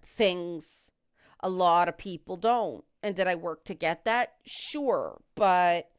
things 0.04 0.92
a 1.42 1.50
lot 1.50 1.88
of 1.88 1.98
people 1.98 2.38
don't. 2.38 2.84
And 3.02 3.16
did 3.16 3.28
I 3.28 3.36
work 3.36 3.64
to 3.66 3.74
get 3.74 4.06
that? 4.06 4.34
Sure. 4.46 5.22
But 5.36 5.90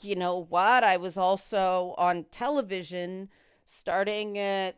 you 0.00 0.14
know 0.14 0.46
what? 0.48 0.84
I 0.84 0.96
was 0.96 1.18
also 1.18 1.94
on 1.98 2.26
television 2.30 3.28
starting 3.64 4.38
at, 4.38 4.76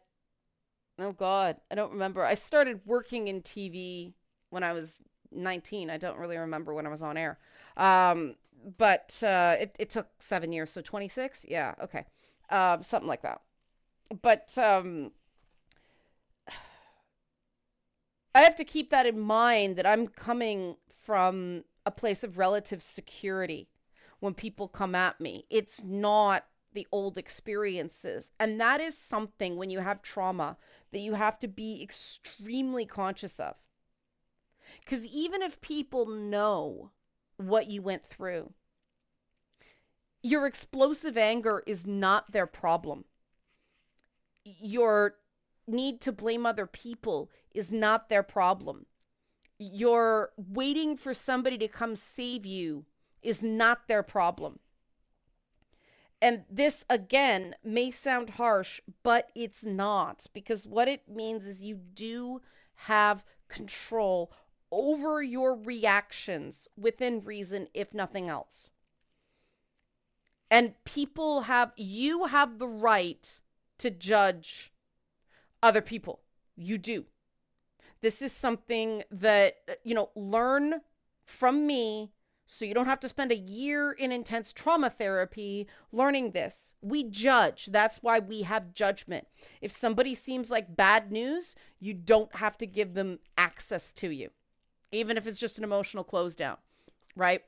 oh 0.98 1.12
God, 1.12 1.56
I 1.70 1.74
don't 1.74 1.92
remember. 1.92 2.24
I 2.24 2.34
started 2.34 2.80
working 2.86 3.28
in 3.28 3.42
TV 3.42 4.14
when 4.50 4.62
I 4.62 4.72
was 4.72 5.00
19. 5.30 5.90
I 5.90 5.98
don't 5.98 6.18
really 6.18 6.36
remember 6.36 6.74
when 6.74 6.86
I 6.86 6.90
was 6.90 7.02
on 7.02 7.16
air. 7.16 7.38
Um, 7.76 8.36
but 8.76 9.22
uh, 9.22 9.56
it, 9.58 9.76
it 9.78 9.90
took 9.90 10.08
seven 10.18 10.52
years. 10.52 10.70
So 10.70 10.80
26? 10.80 11.46
Yeah. 11.48 11.74
Okay. 11.82 12.04
Um, 12.50 12.82
something 12.82 13.08
like 13.08 13.22
that. 13.22 13.40
But 14.22 14.56
um, 14.56 15.12
I 18.34 18.40
have 18.40 18.56
to 18.56 18.64
keep 18.64 18.90
that 18.90 19.06
in 19.06 19.18
mind 19.18 19.76
that 19.76 19.86
I'm 19.86 20.06
coming 20.08 20.76
from 21.02 21.64
a 21.84 21.90
place 21.90 22.22
of 22.22 22.38
relative 22.38 22.82
security 22.82 23.68
when 24.20 24.34
people 24.34 24.68
come 24.68 24.94
at 24.94 25.20
me. 25.20 25.46
It's 25.50 25.82
not 25.82 26.46
the 26.72 26.86
old 26.92 27.18
experiences. 27.18 28.30
And 28.38 28.60
that 28.60 28.80
is 28.80 28.96
something 28.96 29.56
when 29.56 29.70
you 29.70 29.80
have 29.80 30.02
trauma 30.02 30.56
that 30.92 31.00
you 31.00 31.14
have 31.14 31.38
to 31.40 31.48
be 31.48 31.82
extremely 31.82 32.84
conscious 32.84 33.40
of. 33.40 33.56
Because 34.80 35.06
even 35.06 35.42
if 35.42 35.60
people 35.60 36.06
know 36.06 36.90
what 37.36 37.68
you 37.68 37.82
went 37.82 38.06
through, 38.06 38.52
your 40.22 40.46
explosive 40.46 41.16
anger 41.16 41.62
is 41.66 41.86
not 41.86 42.32
their 42.32 42.46
problem. 42.46 43.04
Your 44.44 45.16
need 45.66 46.00
to 46.00 46.12
blame 46.12 46.46
other 46.46 46.66
people 46.66 47.30
is 47.54 47.70
not 47.70 48.08
their 48.08 48.22
problem. 48.22 48.86
Your 49.58 50.30
waiting 50.36 50.96
for 50.96 51.14
somebody 51.14 51.58
to 51.58 51.68
come 51.68 51.96
save 51.96 52.46
you 52.46 52.86
is 53.22 53.42
not 53.42 53.88
their 53.88 54.02
problem. 54.02 54.60
And 56.20 56.44
this, 56.50 56.84
again, 56.90 57.54
may 57.62 57.90
sound 57.90 58.30
harsh, 58.30 58.80
but 59.02 59.30
it's 59.36 59.64
not 59.64 60.26
because 60.32 60.66
what 60.66 60.88
it 60.88 61.08
means 61.08 61.46
is 61.46 61.62
you 61.62 61.76
do 61.76 62.40
have 62.74 63.24
control 63.48 64.32
over 64.70 65.22
your 65.22 65.54
reactions 65.54 66.68
within 66.76 67.24
reason, 67.24 67.68
if 67.74 67.94
nothing 67.94 68.28
else. 68.28 68.70
And 70.50 70.74
people 70.84 71.42
have, 71.42 71.72
you 71.76 72.26
have 72.26 72.58
the 72.58 72.68
right 72.68 73.40
to 73.78 73.90
judge 73.90 74.72
other 75.62 75.80
people. 75.82 76.20
You 76.56 76.78
do. 76.78 77.04
This 78.00 78.22
is 78.22 78.32
something 78.32 79.02
that, 79.10 79.56
you 79.84 79.94
know, 79.94 80.10
learn 80.14 80.80
from 81.24 81.66
me 81.66 82.12
so 82.50 82.64
you 82.64 82.72
don't 82.72 82.86
have 82.86 83.00
to 83.00 83.08
spend 83.08 83.30
a 83.30 83.36
year 83.36 83.92
in 83.92 84.10
intense 84.10 84.54
trauma 84.54 84.88
therapy 84.88 85.68
learning 85.92 86.30
this. 86.30 86.72
We 86.80 87.04
judge. 87.04 87.66
That's 87.66 87.98
why 87.98 88.20
we 88.20 88.42
have 88.42 88.72
judgment. 88.72 89.26
If 89.60 89.70
somebody 89.70 90.14
seems 90.14 90.50
like 90.50 90.74
bad 90.74 91.12
news, 91.12 91.54
you 91.78 91.92
don't 91.92 92.34
have 92.36 92.56
to 92.58 92.66
give 92.66 92.94
them 92.94 93.18
access 93.36 93.92
to 93.94 94.08
you, 94.08 94.30
even 94.92 95.16
if 95.16 95.26
it's 95.26 95.38
just 95.38 95.58
an 95.58 95.64
emotional 95.64 96.04
close 96.04 96.36
down, 96.36 96.56
right? 97.14 97.42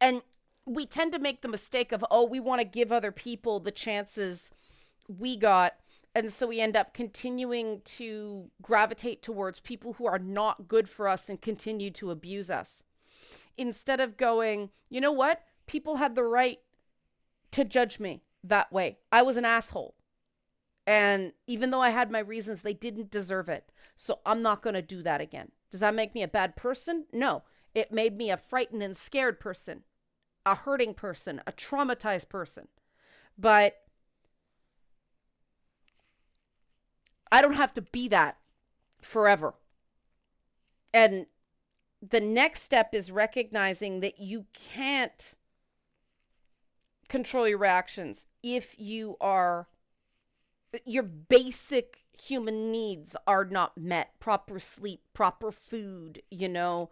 And 0.00 0.22
we 0.66 0.86
tend 0.86 1.12
to 1.12 1.18
make 1.18 1.42
the 1.42 1.48
mistake 1.48 1.92
of, 1.92 2.04
oh, 2.10 2.24
we 2.24 2.40
want 2.40 2.60
to 2.60 2.64
give 2.64 2.90
other 2.90 3.12
people 3.12 3.60
the 3.60 3.70
chances 3.70 4.50
we 5.08 5.36
got 5.36 5.74
and 6.14 6.32
so 6.32 6.46
we 6.46 6.60
end 6.60 6.76
up 6.76 6.94
continuing 6.94 7.80
to 7.84 8.50
gravitate 8.62 9.20
towards 9.20 9.58
people 9.58 9.94
who 9.94 10.06
are 10.06 10.18
not 10.18 10.68
good 10.68 10.88
for 10.88 11.08
us 11.08 11.28
and 11.28 11.40
continue 11.40 11.90
to 11.90 12.10
abuse 12.10 12.50
us. 12.50 12.84
Instead 13.56 14.00
of 14.00 14.16
going, 14.16 14.70
you 14.88 15.00
know 15.00 15.12
what? 15.12 15.42
People 15.66 15.96
had 15.96 16.14
the 16.14 16.22
right 16.22 16.60
to 17.50 17.64
judge 17.64 17.98
me 17.98 18.22
that 18.44 18.72
way. 18.72 18.98
I 19.10 19.22
was 19.22 19.36
an 19.36 19.44
asshole. 19.44 19.96
And 20.86 21.32
even 21.46 21.70
though 21.70 21.80
I 21.80 21.90
had 21.90 22.10
my 22.10 22.18
reasons, 22.20 22.62
they 22.62 22.74
didn't 22.74 23.10
deserve 23.10 23.48
it. 23.48 23.72
So 23.96 24.20
I'm 24.24 24.42
not 24.42 24.62
going 24.62 24.74
to 24.74 24.82
do 24.82 25.02
that 25.02 25.20
again. 25.20 25.50
Does 25.74 25.80
that 25.80 25.96
make 25.96 26.14
me 26.14 26.22
a 26.22 26.28
bad 26.28 26.54
person? 26.54 27.06
No. 27.12 27.42
It 27.74 27.90
made 27.90 28.16
me 28.16 28.30
a 28.30 28.36
frightened 28.36 28.80
and 28.80 28.96
scared 28.96 29.40
person, 29.40 29.82
a 30.46 30.54
hurting 30.54 30.94
person, 30.94 31.42
a 31.48 31.52
traumatized 31.52 32.28
person. 32.28 32.68
But 33.36 33.82
I 37.32 37.42
don't 37.42 37.54
have 37.54 37.74
to 37.74 37.82
be 37.82 38.06
that 38.06 38.36
forever. 39.02 39.54
And 40.92 41.26
the 42.00 42.20
next 42.20 42.62
step 42.62 42.94
is 42.94 43.10
recognizing 43.10 43.98
that 43.98 44.20
you 44.20 44.46
can't 44.52 45.34
control 47.08 47.48
your 47.48 47.58
reactions 47.58 48.28
if 48.44 48.78
you 48.78 49.16
are 49.20 49.66
your 50.84 51.02
basic 51.02 51.98
human 52.12 52.70
needs 52.70 53.16
are 53.26 53.44
not 53.44 53.76
met 53.76 54.18
proper 54.20 54.58
sleep 54.60 55.02
proper 55.12 55.50
food 55.50 56.22
you 56.30 56.48
know 56.48 56.88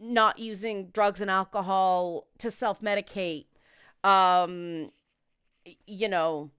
not 0.00 0.38
using 0.38 0.88
drugs 0.88 1.20
and 1.20 1.30
alcohol 1.30 2.26
to 2.38 2.50
self-medicate 2.50 3.46
um 4.02 4.90
you 5.86 6.08
know 6.08 6.50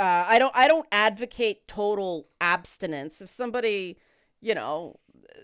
uh, 0.00 0.24
I 0.26 0.38
don't 0.38 0.56
I 0.56 0.66
don't 0.66 0.86
advocate 0.90 1.68
total 1.68 2.26
abstinence. 2.40 3.20
If 3.20 3.28
somebody, 3.28 3.98
you 4.40 4.54
know, 4.54 4.98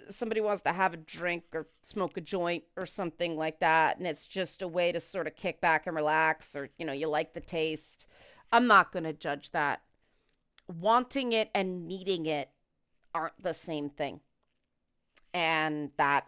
somebody 0.08 0.40
wants 0.40 0.62
to 0.62 0.72
have 0.72 0.94
a 0.94 0.96
drink 0.96 1.44
or 1.52 1.66
smoke 1.82 2.16
a 2.16 2.22
joint 2.22 2.64
or 2.74 2.86
something 2.86 3.36
like 3.36 3.60
that 3.60 3.98
and 3.98 4.06
it's 4.06 4.24
just 4.24 4.62
a 4.62 4.68
way 4.68 4.92
to 4.92 5.00
sort 5.00 5.26
of 5.26 5.36
kick 5.36 5.60
back 5.60 5.86
and 5.86 5.94
relax 5.94 6.56
or 6.56 6.70
you 6.78 6.86
know, 6.86 6.94
you 6.94 7.06
like 7.06 7.34
the 7.34 7.40
taste, 7.40 8.08
I'm 8.50 8.66
not 8.66 8.92
going 8.92 9.04
to 9.04 9.12
judge 9.12 9.50
that. 9.50 9.82
Wanting 10.68 11.32
it 11.32 11.50
and 11.54 11.86
needing 11.86 12.26
it 12.26 12.50
aren't 13.14 13.42
the 13.42 13.54
same 13.54 13.88
thing. 13.90 14.20
And 15.32 15.90
that 15.96 16.26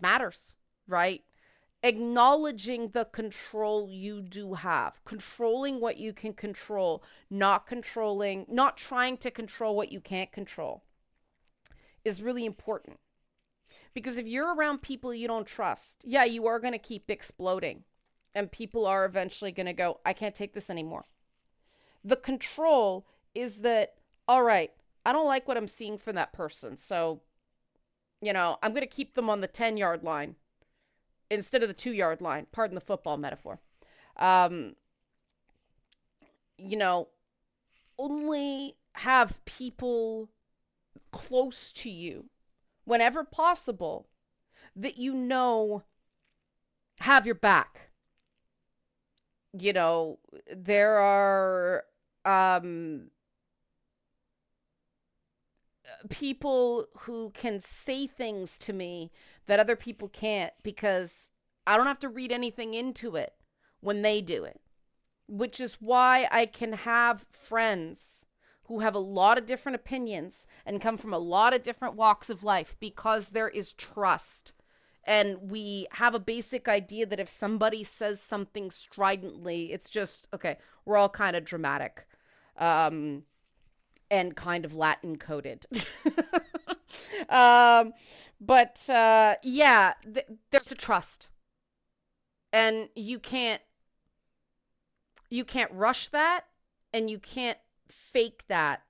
matters, 0.00 0.54
right? 0.86 1.22
acknowledging 1.86 2.88
the 2.88 3.04
control 3.04 3.88
you 3.88 4.20
do 4.20 4.54
have, 4.54 5.04
controlling 5.04 5.80
what 5.80 5.96
you 5.96 6.12
can 6.12 6.32
control, 6.32 7.02
not 7.30 7.66
controlling, 7.66 8.44
not 8.48 8.76
trying 8.76 9.16
to 9.18 9.30
control 9.30 9.76
what 9.76 9.92
you 9.92 10.00
can't 10.00 10.32
control 10.32 10.82
is 12.04 12.22
really 12.22 12.44
important. 12.44 12.98
Because 13.94 14.16
if 14.16 14.26
you're 14.26 14.54
around 14.54 14.82
people 14.82 15.14
you 15.14 15.28
don't 15.28 15.46
trust, 15.46 16.02
yeah, 16.04 16.24
you 16.24 16.46
are 16.46 16.60
going 16.60 16.72
to 16.72 16.78
keep 16.78 17.10
exploding 17.10 17.84
and 18.34 18.52
people 18.52 18.84
are 18.84 19.04
eventually 19.04 19.52
going 19.52 19.66
to 19.66 19.72
go, 19.72 20.00
I 20.04 20.12
can't 20.12 20.34
take 20.34 20.54
this 20.54 20.68
anymore. 20.68 21.04
The 22.04 22.16
control 22.16 23.06
is 23.36 23.58
that, 23.58 23.94
all 24.28 24.42
right, 24.42 24.72
I 25.04 25.12
don't 25.12 25.26
like 25.26 25.46
what 25.48 25.56
I'm 25.56 25.68
seeing 25.68 25.98
from 25.98 26.16
that 26.16 26.32
person. 26.32 26.76
So 26.76 27.22
You 28.20 28.32
know, 28.32 28.58
I'm 28.62 28.72
going 28.72 28.82
to 28.82 28.86
keep 28.86 29.14
them 29.14 29.28
on 29.30 29.40
the 29.40 29.46
10 29.48 29.76
yard 29.76 30.02
line 30.02 30.36
instead 31.30 31.62
of 31.62 31.68
the 31.68 31.74
two 31.74 31.92
yard 31.92 32.20
line. 32.20 32.46
Pardon 32.52 32.74
the 32.74 32.80
football 32.80 33.16
metaphor. 33.16 33.60
Um, 34.16 34.76
you 36.58 36.76
know, 36.76 37.08
only 37.98 38.76
have 38.94 39.44
people 39.44 40.30
close 41.12 41.72
to 41.72 41.90
you 41.90 42.26
whenever 42.84 43.24
possible 43.24 44.08
that 44.74 44.98
you 44.98 45.14
know 45.14 45.84
have 47.00 47.26
your 47.26 47.34
back. 47.34 47.90
You 49.58 49.72
know, 49.72 50.18
there 50.54 50.98
are 50.98 51.84
um 52.24 53.10
people 56.08 56.86
who 57.00 57.30
can 57.30 57.60
say 57.60 58.06
things 58.06 58.58
to 58.58 58.72
me 58.72 59.10
that 59.46 59.60
other 59.60 59.76
people 59.76 60.08
can't 60.08 60.52
because 60.62 61.30
I 61.66 61.76
don't 61.76 61.86
have 61.86 62.00
to 62.00 62.08
read 62.08 62.32
anything 62.32 62.74
into 62.74 63.16
it 63.16 63.34
when 63.80 64.02
they 64.02 64.20
do 64.20 64.44
it. 64.44 64.60
Which 65.28 65.60
is 65.60 65.78
why 65.80 66.28
I 66.30 66.46
can 66.46 66.72
have 66.72 67.26
friends 67.30 68.26
who 68.64 68.80
have 68.80 68.94
a 68.94 69.00
lot 69.00 69.38
of 69.38 69.46
different 69.46 69.76
opinions 69.76 70.46
and 70.64 70.80
come 70.80 70.96
from 70.96 71.12
a 71.12 71.18
lot 71.18 71.54
of 71.54 71.62
different 71.62 71.94
walks 71.94 72.28
of 72.28 72.44
life 72.44 72.76
because 72.80 73.28
there 73.28 73.48
is 73.48 73.72
trust. 73.72 74.52
And 75.04 75.50
we 75.50 75.86
have 75.92 76.14
a 76.14 76.20
basic 76.20 76.68
idea 76.68 77.06
that 77.06 77.20
if 77.20 77.28
somebody 77.28 77.84
says 77.84 78.20
something 78.20 78.72
stridently, 78.72 79.72
it's 79.72 79.88
just, 79.88 80.26
okay, 80.34 80.58
we're 80.84 80.96
all 80.96 81.08
kind 81.08 81.36
of 81.36 81.44
dramatic. 81.44 82.06
Um, 82.56 83.22
and 84.10 84.36
kind 84.36 84.64
of 84.64 84.74
Latin 84.74 85.16
coded. 85.16 85.66
um, 87.28 87.92
but 88.40 88.88
uh, 88.88 89.36
yeah, 89.42 89.94
th- 90.02 90.26
there's 90.50 90.70
a 90.70 90.74
trust, 90.74 91.28
and 92.52 92.88
you 92.94 93.18
can't 93.18 93.62
you 95.30 95.44
can't 95.44 95.72
rush 95.72 96.08
that, 96.08 96.44
and 96.92 97.10
you 97.10 97.18
can't 97.18 97.58
fake 97.88 98.44
that. 98.48 98.82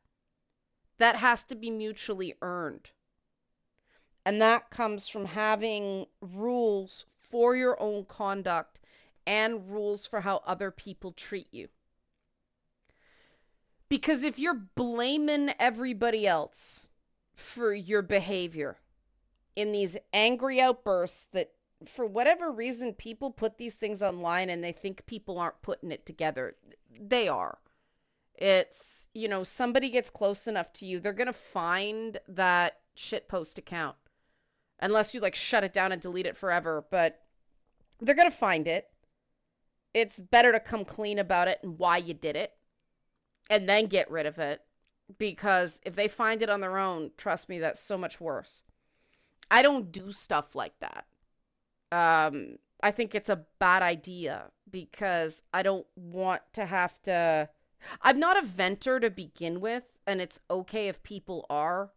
That 0.99 1.17
has 1.17 1.45
to 1.45 1.55
be 1.55 1.71
mutually 1.71 2.35
earned. 2.41 2.91
And 4.25 4.41
that 4.43 4.71
comes 4.71 5.09
from 5.09 5.27
having 5.27 6.07
rules 6.21 7.07
for 7.21 7.55
your 7.55 7.81
own 7.81 8.07
conduct 8.07 8.81
and 9.27 9.71
rules 9.71 10.07
for 10.07 10.23
how 10.23 10.43
other 10.47 10.71
people 10.71 11.13
treat 11.13 11.47
you. 11.53 11.69
Because 13.89 14.23
if 14.23 14.39
you're 14.39 14.69
blaming 14.75 15.53
everybody 15.59 16.27
else 16.27 16.89
for 17.35 17.73
your 17.73 18.03
behavior 18.03 18.79
in 19.55 19.73
these 19.73 19.97
angry 20.13 20.61
outbursts 20.61 21.27
that 21.33 21.53
for 21.85 22.07
whatever 22.07 22.51
reason 22.51 22.93
people 22.95 23.31
put 23.31 23.59
these 23.59 23.75
things 23.75 24.03
online 24.03 24.51
and 24.51 24.65
they 24.65 24.73
think 24.73 25.07
people 25.07 25.39
aren't 25.39 25.63
putting 25.63 25.93
it 25.93 26.05
together, 26.05 26.57
they 26.99 27.29
are. 27.29 27.59
It's, 28.35 29.07
you 29.15 29.29
know, 29.29 29.45
somebody 29.45 29.91
gets 29.91 30.11
close 30.11 30.47
enough 30.47 30.73
to 30.75 30.87
you, 30.87 30.99
they're 30.99 31.13
going 31.13 31.27
to 31.27 31.33
find 31.33 32.19
that 32.29 32.81
shitpost 32.97 33.57
account. 33.57 33.97
Unless 34.81 35.15
you 35.15 35.21
like 35.21 35.35
shut 35.35 35.65
it 35.65 35.73
down 35.73 35.93
and 35.93 36.03
delete 36.03 36.27
it 36.27 36.37
forever, 36.37 36.85
but 36.91 37.23
they're 38.01 38.15
going 38.15 38.31
to 38.31 38.37
find 38.37 38.67
it. 38.67 38.89
It's 39.95 40.19
better 40.19 40.53
to 40.53 40.61
come 40.61 40.85
clean 40.85 41.19
about 41.19 41.49
it 41.49 41.61
and 41.63 41.79
why 41.79 41.97
you 41.97 42.13
did 42.13 42.37
it 42.37 42.53
and 43.49 43.69
then 43.69 43.87
get 43.87 44.11
rid 44.11 44.27
of 44.27 44.39
it 44.39 44.63
because 45.19 45.81
if 45.85 45.95
they 45.95 46.09
find 46.09 46.43
it 46.43 46.51
on 46.51 46.61
their 46.61 46.79
own, 46.79 47.11
trust 47.17 47.49
me, 47.49 47.59
that's 47.59 47.81
so 47.81 47.97
much 47.97 48.21
worse. 48.21 48.63
I 49.51 49.63
don't 49.63 49.93
do 49.93 50.13
stuff 50.13 50.55
like 50.55 50.75
that. 50.81 51.07
Um, 51.93 52.57
I 52.83 52.91
think 52.91 53.15
it's 53.15 53.29
a 53.29 53.45
bad 53.59 53.83
idea 53.83 54.51
because 54.71 55.43
I 55.55 55.63
don't 55.63 55.87
want 55.95 56.43
to 56.55 56.67
have 56.67 57.01
to. 57.03 57.49
I'm 58.03 58.19
not 58.19 58.43
a 58.43 58.47
venter 58.47 58.99
to 58.99 59.11
begin 59.11 59.61
with, 59.61 59.85
and 60.07 60.21
it's 60.21 60.41
okay 60.51 60.89
if 60.89 61.03
people 61.03 61.47
are, 61.49 61.93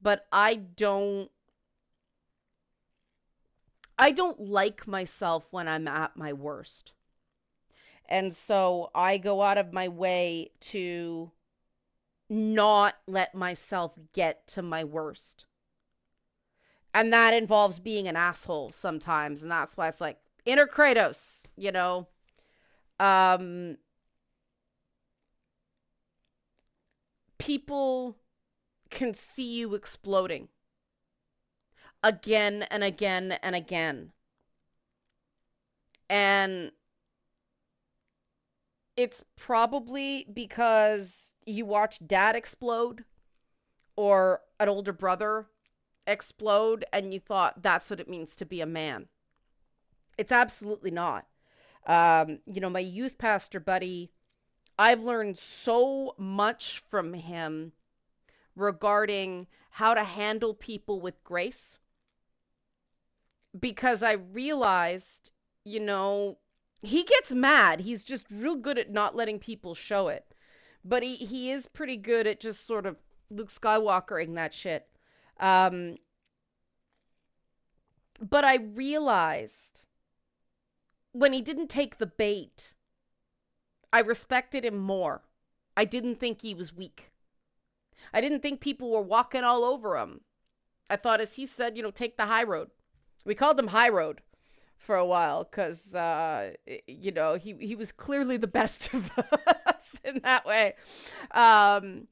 but 0.00 0.26
I 0.32 0.54
don't. 0.54 1.30
I 3.98 4.10
don't 4.10 4.40
like 4.40 4.86
myself 4.86 5.46
when 5.50 5.68
I'm 5.68 5.88
at 5.88 6.16
my 6.16 6.32
worst. 6.32 6.92
And 8.08 8.34
so 8.34 8.90
I 8.94 9.18
go 9.18 9.42
out 9.42 9.58
of 9.58 9.72
my 9.72 9.88
way 9.88 10.50
to 10.60 11.30
not 12.28 12.96
let 13.06 13.34
myself 13.34 13.92
get 14.12 14.46
to 14.48 14.62
my 14.62 14.84
worst. 14.84 15.46
And 16.94 17.12
that 17.12 17.34
involves 17.34 17.78
being 17.78 18.08
an 18.08 18.16
asshole 18.16 18.72
sometimes. 18.72 19.42
And 19.42 19.50
that's 19.50 19.76
why 19.76 19.88
it's 19.88 20.00
like 20.00 20.18
inner 20.44 20.66
Kratos, 20.66 21.46
you 21.56 21.72
know. 21.72 22.08
Um 22.98 23.76
people 27.38 28.16
can 28.88 29.12
see 29.12 29.58
you 29.58 29.74
exploding 29.74 30.48
again 32.02 32.62
and 32.70 32.82
again 32.82 33.32
and 33.42 33.54
again. 33.54 34.12
And 36.08 36.72
it's 38.96 39.24
probably 39.36 40.26
because 40.32 41.36
you 41.44 41.66
watch 41.66 41.98
dad 42.06 42.34
explode 42.34 43.04
or 43.94 44.40
an 44.58 44.68
older 44.68 44.92
brother 44.92 45.46
explode 46.06 46.84
and 46.92 47.12
you 47.12 47.20
thought 47.20 47.62
that's 47.62 47.90
what 47.90 48.00
it 48.00 48.08
means 48.08 48.36
to 48.36 48.46
be 48.46 48.60
a 48.60 48.66
man. 48.66 49.06
It's 50.16 50.32
absolutely 50.32 50.90
not. 50.90 51.26
Um, 51.86 52.40
you 52.46 52.60
know, 52.60 52.70
my 52.70 52.80
youth 52.80 53.18
pastor 53.18 53.60
buddy, 53.60 54.10
I've 54.78 55.02
learned 55.02 55.38
so 55.38 56.14
much 56.18 56.82
from 56.90 57.14
him 57.14 57.72
regarding 58.54 59.46
how 59.72 59.94
to 59.94 60.04
handle 60.04 60.54
people 60.54 61.00
with 61.00 61.22
grace 61.22 61.78
because 63.58 64.02
I 64.02 64.12
realized, 64.12 65.32
you 65.64 65.80
know, 65.80 66.38
he 66.82 67.02
gets 67.02 67.32
mad. 67.32 67.80
He's 67.80 68.04
just 68.04 68.26
real 68.30 68.56
good 68.56 68.78
at 68.78 68.90
not 68.90 69.16
letting 69.16 69.38
people 69.38 69.74
show 69.74 70.08
it. 70.08 70.24
But 70.84 71.02
he, 71.02 71.16
he 71.16 71.50
is 71.50 71.68
pretty 71.68 71.96
good 71.96 72.26
at 72.26 72.40
just 72.40 72.66
sort 72.66 72.86
of 72.86 72.96
Luke 73.30 73.50
Skywalkering 73.50 74.34
that 74.36 74.54
shit. 74.54 74.86
Um, 75.40 75.96
but 78.20 78.44
I 78.44 78.56
realized 78.56 79.84
when 81.12 81.32
he 81.32 81.42
didn't 81.42 81.68
take 81.68 81.98
the 81.98 82.06
bait, 82.06 82.74
I 83.92 84.00
respected 84.00 84.64
him 84.64 84.78
more. 84.78 85.22
I 85.76 85.84
didn't 85.84 86.20
think 86.20 86.42
he 86.42 86.54
was 86.54 86.74
weak. 86.74 87.10
I 88.12 88.20
didn't 88.20 88.40
think 88.40 88.60
people 88.60 88.90
were 88.90 89.02
walking 89.02 89.42
all 89.42 89.64
over 89.64 89.96
him. 89.96 90.20
I 90.88 90.96
thought, 90.96 91.20
as 91.20 91.34
he 91.34 91.46
said, 91.46 91.76
you 91.76 91.82
know, 91.82 91.90
take 91.90 92.16
the 92.16 92.26
high 92.26 92.44
road. 92.44 92.70
We 93.24 93.34
called 93.34 93.58
him 93.58 93.68
High 93.68 93.88
Road 93.88 94.22
for 94.76 94.96
a 94.96 95.06
while 95.06 95.44
because 95.44 95.94
uh, 95.94 96.52
you 96.86 97.12
know 97.12 97.34
he 97.34 97.54
he 97.60 97.74
was 97.74 97.92
clearly 97.92 98.36
the 98.36 98.46
best 98.46 98.92
of 98.94 99.10
us 99.18 100.00
in 100.04 100.20
that 100.20 100.46
way. 100.46 100.74
Um, 101.32 102.08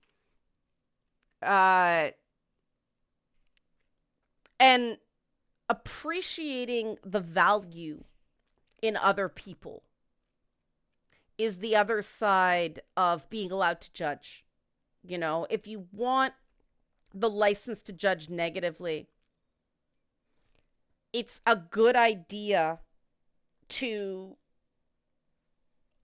uh, 1.43 2.09
and 4.59 4.99
appreciating 5.69 6.97
the 7.05 7.21
value 7.21 8.05
in 8.83 8.97
other 8.97 9.29
people 9.29 9.83
is 11.37 11.59
the 11.59 11.75
other 11.75 12.03
side 12.03 12.81
of 12.97 13.29
being 13.31 13.51
allowed 13.51 13.81
to 13.81 13.93
judge. 13.93 14.45
You 15.03 15.19
know, 15.19 15.47
if 15.51 15.67
you 15.67 15.87
want 15.93 16.35
the 17.13 17.31
license 17.31 17.83
to 17.83 17.93
judge 17.93 18.29
negatively, 18.29 19.09
it's 21.15 21.41
a 21.47 21.55
good 21.55 21.95
idea 21.95 22.81
to 23.69 24.37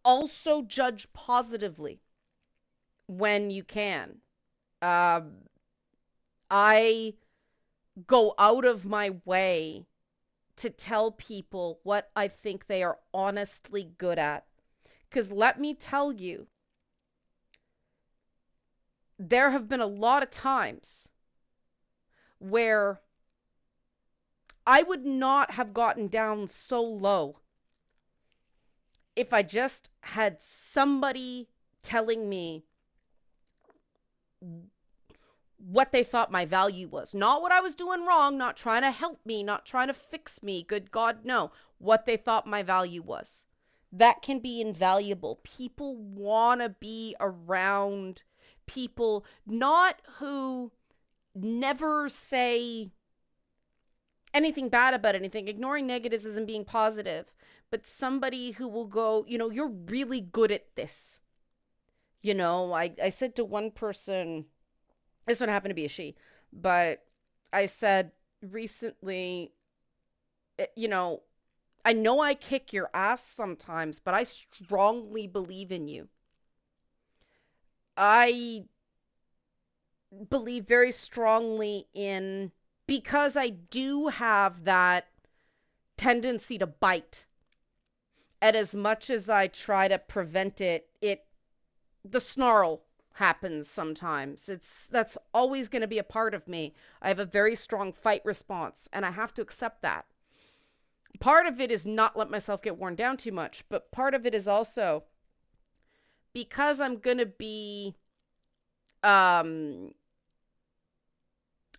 also 0.04 0.62
judge 0.62 1.12
positively 1.12 2.00
when 3.08 3.50
you 3.50 3.64
can. 3.64 4.18
Um, 4.80 5.32
I 6.48 7.14
go 8.06 8.34
out 8.38 8.64
of 8.64 8.86
my 8.86 9.16
way 9.24 9.86
to 10.56 10.70
tell 10.70 11.10
people 11.10 11.80
what 11.82 12.10
I 12.14 12.28
think 12.28 12.68
they 12.68 12.84
are 12.84 12.98
honestly 13.12 13.90
good 13.98 14.18
at. 14.18 14.46
Because 15.08 15.32
let 15.32 15.58
me 15.58 15.74
tell 15.74 16.12
you, 16.12 16.46
there 19.18 19.50
have 19.50 19.68
been 19.68 19.80
a 19.80 19.86
lot 19.86 20.22
of 20.22 20.30
times 20.30 21.08
where 22.38 23.00
I 24.70 24.83
would 24.83 25.04
not 25.04 25.54
have 25.54 25.74
gotten 25.74 26.06
down 26.06 26.46
so 26.46 26.80
low 26.80 27.40
if 29.16 29.33
I 29.33 29.42
just 29.42 29.90
had 30.02 30.37
somebody 30.40 31.48
telling 31.83 32.28
me 32.28 32.62
what 35.56 35.90
they 35.90 36.04
thought 36.04 36.30
my 36.30 36.44
value 36.44 36.87
was. 36.87 37.14
Not 37.14 37.42
what 37.42 37.50
I 37.50 37.59
was 37.59 37.74
doing 37.74 38.06
wrong, 38.06 38.38
not 38.38 38.56
trying 38.56 38.83
to 38.83 38.92
help 38.92 39.18
me, 39.26 39.42
not 39.42 39.66
trying 39.66 39.88
to 39.88 39.92
fix 39.92 40.40
me. 40.40 40.62
Good 40.62 40.92
God, 40.92 41.24
no. 41.24 41.50
What 41.78 42.06
they 42.06 42.16
thought 42.16 42.46
my 42.46 42.62
value 42.62 43.02
was. 43.02 43.44
That 43.90 44.22
can 44.22 44.38
be 44.38 44.61
invaluable. 44.61 45.40
People 45.42 45.96
want 45.96 46.61
to 46.61 46.68
be 46.68 47.16
around 47.18 48.22
people, 48.66 49.24
not 49.44 50.00
who 50.20 50.70
never 51.35 52.09
say 52.09 52.92
anything 54.32 54.68
bad 54.68 54.94
about 54.94 55.14
anything. 55.14 55.48
Ignoring 55.48 55.86
negatives 55.86 56.24
isn't 56.24 56.46
being 56.46 56.64
positive, 56.64 57.32
but 57.70 57.86
somebody 57.86 58.52
who 58.52 58.68
will 58.68 58.86
go, 58.86 59.24
you 59.28 59.38
know, 59.38 59.50
you're 59.50 59.68
really 59.68 60.20
good 60.20 60.50
at 60.50 60.74
this. 60.76 61.20
You 62.22 62.34
know, 62.34 62.72
I, 62.72 62.94
I 63.02 63.08
said 63.08 63.34
to 63.36 63.44
one 63.44 63.70
person, 63.70 64.46
this 65.26 65.40
one 65.40 65.48
happened 65.48 65.70
to 65.70 65.74
be 65.74 65.86
a 65.86 65.88
she, 65.88 66.16
but 66.52 67.04
I 67.52 67.66
said 67.66 68.12
recently, 68.42 69.52
eh, 70.58 70.66
you 70.76 70.88
know, 70.88 71.22
I 71.84 71.94
know 71.94 72.20
I 72.20 72.34
kick 72.34 72.72
your 72.72 72.90
ass 72.92 73.24
sometimes, 73.24 74.00
but 74.00 74.12
I 74.12 74.24
strongly 74.24 75.26
believe 75.26 75.72
in 75.72 75.88
you. 75.88 76.08
I 77.96 78.64
believe 80.28 80.66
very 80.66 80.92
strongly 80.92 81.86
in 81.94 82.52
because 82.90 83.37
I 83.37 83.50
do 83.50 84.09
have 84.09 84.64
that 84.64 85.07
tendency 85.96 86.59
to 86.59 86.66
bite. 86.66 87.24
And 88.42 88.57
as 88.57 88.74
much 88.74 89.11
as 89.11 89.29
I 89.29 89.46
try 89.46 89.87
to 89.87 89.96
prevent 89.96 90.61
it, 90.61 90.88
it 91.00 91.24
the 92.05 92.20
snarl 92.20 92.83
happens 93.12 93.70
sometimes. 93.70 94.48
It's 94.48 94.88
that's 94.88 95.16
always 95.33 95.68
going 95.68 95.83
to 95.83 95.87
be 95.87 95.98
a 95.98 96.03
part 96.03 96.35
of 96.35 96.48
me. 96.48 96.74
I 97.00 97.07
have 97.07 97.20
a 97.20 97.24
very 97.24 97.55
strong 97.55 97.92
fight 97.92 98.22
response 98.24 98.88
and 98.92 99.07
I 99.07 99.12
have 99.12 99.33
to 99.35 99.42
accept 99.42 99.83
that. 99.83 100.07
Part 101.20 101.46
of 101.46 101.61
it 101.61 101.70
is 101.70 101.87
not 101.87 102.18
let 102.18 102.29
myself 102.29 102.61
get 102.61 102.76
worn 102.76 102.96
down 102.96 103.18
too 103.18 103.31
much, 103.31 103.62
but 103.68 103.92
part 103.92 104.14
of 104.14 104.26
it 104.26 104.35
is 104.35 104.48
also 104.48 105.05
because 106.33 106.81
I'm 106.81 106.96
going 106.96 107.18
to 107.18 107.26
be 107.26 107.94
um 109.05 109.92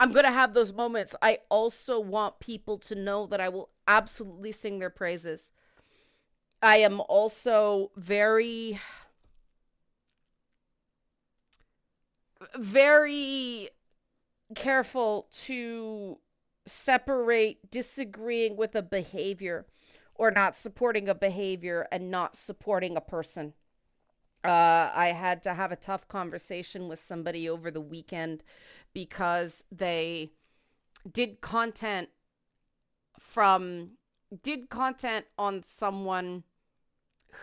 I'm 0.02 0.14
going 0.14 0.26
to 0.26 0.32
have 0.32 0.56
those 0.56 0.74
moments. 0.74 1.16
I 1.22 1.42
also 1.48 2.00
want 2.00 2.40
people 2.40 2.80
to 2.80 2.96
know 2.96 3.28
that 3.28 3.40
I 3.40 3.50
will 3.50 3.70
absolutely 3.88 4.52
sing 4.52 4.80
their 4.80 4.90
praises. 4.90 5.52
I 6.60 6.78
am 6.78 7.00
also 7.02 7.92
very 7.96 8.80
very 12.58 13.70
careful 14.56 15.28
to 15.44 16.18
separate 16.66 17.70
disagreeing 17.70 18.58
with 18.58 18.76
a 18.76 18.82
behavior 18.82 19.68
or 20.16 20.32
not 20.32 20.56
supporting 20.56 21.10
a 21.10 21.14
behavior 21.14 21.88
and 21.92 22.10
not 22.10 22.36
supporting 22.36 22.98
a 22.98 23.02
person. 23.02 23.54
Uh, 24.44 24.92
I 24.96 25.14
had 25.16 25.44
to 25.44 25.54
have 25.54 25.72
a 25.72 25.76
tough 25.76 26.08
conversation 26.08 26.88
with 26.88 27.00
somebody 27.00 27.48
over 27.48 27.70
the 27.70 27.82
weekend 27.82 28.44
because 28.94 29.64
they 29.72 30.32
did 31.12 31.42
content 31.42 32.10
from 33.20 33.92
did 34.44 34.70
content 34.70 35.26
on 35.38 35.64
someone 35.64 36.44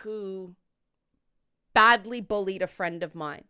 who 0.01 0.55
badly 1.73 2.19
bullied 2.19 2.61
a 2.61 2.67
friend 2.67 3.01
of 3.03 3.15
mine 3.15 3.45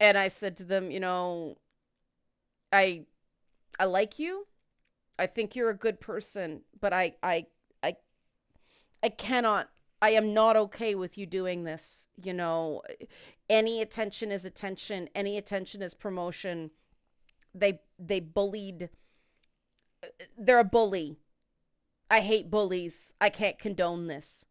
and 0.00 0.16
I 0.16 0.28
said 0.28 0.56
to 0.56 0.64
them, 0.64 0.90
you 0.90 0.98
know, 0.98 1.58
I 2.72 3.04
I 3.78 3.84
like 3.84 4.18
you. 4.18 4.46
I 5.18 5.26
think 5.26 5.54
you're 5.54 5.70
a 5.70 5.74
good 5.74 6.00
person, 6.00 6.62
but 6.80 6.92
I 6.92 7.14
I 7.22 7.46
I 7.82 7.96
I 9.02 9.10
cannot 9.10 9.68
I 10.02 10.10
am 10.10 10.32
not 10.32 10.56
okay 10.56 10.94
with 10.94 11.18
you 11.18 11.26
doing 11.26 11.64
this. 11.64 12.06
You 12.22 12.32
know, 12.32 12.82
any 13.48 13.82
attention 13.82 14.32
is 14.32 14.44
attention, 14.44 15.08
any 15.14 15.36
attention 15.36 15.82
is 15.82 15.94
promotion. 15.94 16.70
They 17.54 17.80
they 17.98 18.20
bullied 18.20 18.90
they're 20.36 20.58
a 20.58 20.64
bully. 20.64 21.18
I 22.10 22.20
hate 22.20 22.50
bullies. 22.50 23.14
I 23.20 23.28
can't 23.28 23.58
condone 23.58 24.08
this. 24.08 24.44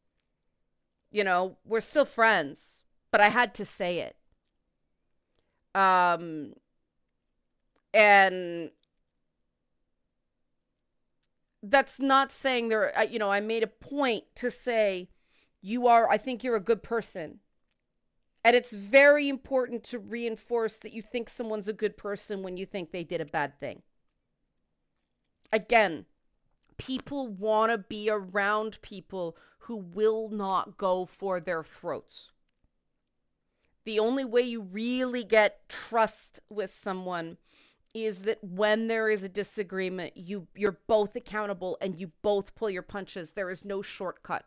You 1.12 1.24
know, 1.24 1.58
we're 1.66 1.82
still 1.82 2.06
friends, 2.06 2.84
but 3.12 3.20
I 3.20 3.30
had 3.30 3.54
to 3.56 3.66
say 3.66 4.00
it. 4.00 4.16
Um, 5.80 6.54
and 7.94 8.72
that's 11.64 12.00
not 12.00 12.32
saying 12.32 12.70
there, 12.70 12.94
you 13.10 13.20
know, 13.20 13.32
I 13.32 13.40
made 13.40 13.64
a 13.64 13.68
point 13.68 14.24
to 14.36 14.52
say, 14.52 15.10
you 15.62 15.88
are, 15.88 16.10
I 16.10 16.18
think 16.18 16.44
you're 16.44 16.56
a 16.56 16.62
good 16.62 16.84
person. 16.84 17.40
And 18.44 18.56
it's 18.56 18.72
very 18.72 19.28
important 19.28 19.84
to 19.86 20.00
reinforce 20.00 20.78
that 20.78 20.94
you 20.94 21.02
think 21.02 21.30
someone's 21.30 21.68
a 21.68 21.74
good 21.74 21.98
person 21.98 22.42
when 22.42 22.58
you 22.58 22.66
think 22.66 22.92
they 22.92 23.04
did 23.04 23.22
a 23.22 23.26
bad 23.26 23.60
thing. 23.60 23.82
Again, 25.52 26.06
people 26.78 27.28
want 27.28 27.72
to 27.72 27.78
be 27.78 28.10
around 28.10 28.82
people 28.82 29.36
who 29.60 29.76
will 29.76 30.30
not 30.30 30.78
go 30.78 31.06
for 31.06 31.40
their 31.40 31.64
throats 31.64 32.30
the 33.90 34.00
only 34.00 34.24
way 34.24 34.42
you 34.42 34.62
really 34.62 35.24
get 35.24 35.68
trust 35.68 36.40
with 36.48 36.72
someone 36.72 37.38
is 37.94 38.22
that 38.22 38.38
when 38.44 38.88
there 38.88 39.10
is 39.10 39.24
a 39.24 39.30
disagreement 39.30 40.16
you 40.16 40.48
you're 40.56 40.78
both 40.86 41.16
accountable 41.16 41.76
and 41.82 41.98
you 41.98 42.12
both 42.22 42.54
pull 42.54 42.70
your 42.70 42.84
punches 42.84 43.32
there 43.32 43.50
is 43.50 43.66
no 43.66 43.82
shortcut 43.82 44.46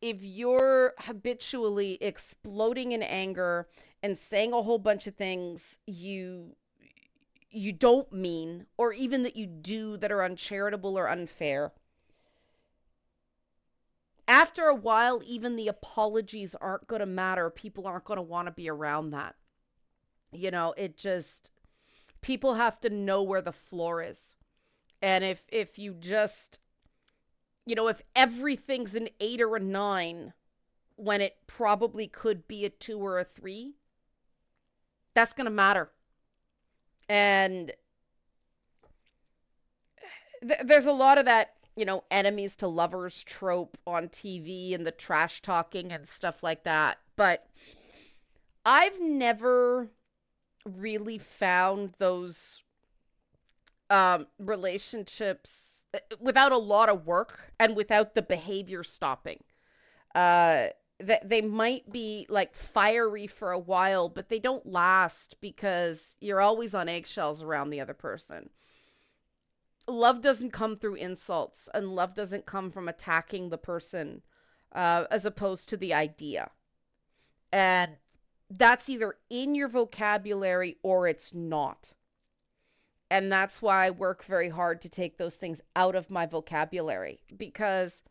if 0.00 0.22
you're 0.22 0.94
habitually 0.98 1.98
exploding 2.00 2.92
in 2.92 3.02
anger 3.02 3.68
and 4.02 4.18
saying 4.18 4.52
a 4.52 4.62
whole 4.62 4.78
bunch 4.78 5.06
of 5.06 5.14
things 5.14 5.78
you 5.86 6.54
you 7.50 7.72
don't 7.72 8.12
mean 8.12 8.66
or 8.76 8.92
even 8.92 9.22
that 9.22 9.36
you 9.36 9.46
do 9.46 9.96
that 9.96 10.12
are 10.12 10.22
uncharitable 10.22 10.98
or 10.98 11.08
unfair 11.08 11.72
after 14.28 14.64
a 14.64 14.74
while, 14.74 15.22
even 15.24 15.56
the 15.56 15.68
apologies 15.68 16.54
aren't 16.56 16.88
going 16.88 17.00
to 17.00 17.06
matter. 17.06 17.48
People 17.50 17.86
aren't 17.86 18.04
going 18.04 18.16
to 18.16 18.22
want 18.22 18.46
to 18.46 18.52
be 18.52 18.68
around 18.68 19.10
that. 19.10 19.36
You 20.32 20.50
know, 20.50 20.74
it 20.76 20.96
just, 20.96 21.50
people 22.20 22.54
have 22.54 22.80
to 22.80 22.90
know 22.90 23.22
where 23.22 23.40
the 23.40 23.52
floor 23.52 24.02
is. 24.02 24.34
And 25.00 25.22
if, 25.22 25.44
if 25.48 25.78
you 25.78 25.94
just, 25.94 26.58
you 27.66 27.74
know, 27.74 27.88
if 27.88 28.00
everything's 28.14 28.94
an 28.94 29.08
eight 29.20 29.40
or 29.40 29.56
a 29.56 29.60
nine 29.60 30.32
when 30.96 31.20
it 31.20 31.36
probably 31.46 32.06
could 32.06 32.48
be 32.48 32.64
a 32.64 32.70
two 32.70 32.98
or 32.98 33.18
a 33.18 33.24
three, 33.24 33.74
that's 35.14 35.34
going 35.34 35.44
to 35.44 35.50
matter. 35.50 35.90
And 37.08 37.72
th- 40.46 40.60
there's 40.64 40.86
a 40.86 40.92
lot 40.92 41.18
of 41.18 41.26
that 41.26 41.56
you 41.76 41.84
know, 41.84 42.04
enemies 42.10 42.56
to 42.56 42.66
lovers 42.66 43.22
trope 43.22 43.76
on 43.86 44.08
TV 44.08 44.74
and 44.74 44.86
the 44.86 44.90
trash 44.90 45.42
talking 45.42 45.92
and 45.92 46.08
stuff 46.08 46.42
like 46.42 46.64
that. 46.64 46.98
But 47.16 47.46
I've 48.64 49.00
never 49.00 49.90
really 50.64 51.18
found 51.18 51.92
those 51.98 52.62
um, 53.90 54.26
relationships 54.38 55.84
uh, 55.94 55.98
without 56.20 56.52
a 56.52 56.58
lot 56.58 56.88
of 56.88 57.06
work 57.06 57.52
and 57.58 57.76
without 57.76 58.14
the 58.14 58.22
behavior 58.22 58.82
stopping. 58.82 59.42
Uh, 60.14 60.68
that 60.98 61.28
they 61.28 61.42
might 61.42 61.92
be 61.92 62.26
like 62.30 62.54
fiery 62.54 63.26
for 63.26 63.52
a 63.52 63.58
while, 63.58 64.08
but 64.08 64.30
they 64.30 64.38
don't 64.38 64.64
last 64.64 65.38
because 65.42 66.16
you're 66.20 66.40
always 66.40 66.74
on 66.74 66.88
eggshells 66.88 67.42
around 67.42 67.68
the 67.68 67.80
other 67.80 67.92
person 67.92 68.48
love 69.88 70.20
doesn't 70.20 70.50
come 70.52 70.76
through 70.76 70.94
insults 70.94 71.68
and 71.72 71.94
love 71.94 72.14
doesn't 72.14 72.46
come 72.46 72.70
from 72.70 72.88
attacking 72.88 73.48
the 73.48 73.58
person 73.58 74.22
uh, 74.72 75.04
as 75.10 75.24
opposed 75.24 75.68
to 75.68 75.76
the 75.76 75.94
idea. 75.94 76.50
And 77.52 77.96
that's 78.50 78.88
either 78.88 79.16
in 79.30 79.54
your 79.54 79.68
vocabulary 79.68 80.76
or 80.82 81.06
it's 81.06 81.32
not. 81.32 81.94
And 83.10 83.30
that's 83.30 83.62
why 83.62 83.86
I 83.86 83.90
work 83.90 84.24
very 84.24 84.48
hard 84.48 84.80
to 84.82 84.88
take 84.88 85.16
those 85.16 85.36
things 85.36 85.62
out 85.76 85.94
of 85.94 86.10
my 86.10 86.26
vocabulary 86.26 87.20
because 87.36 88.02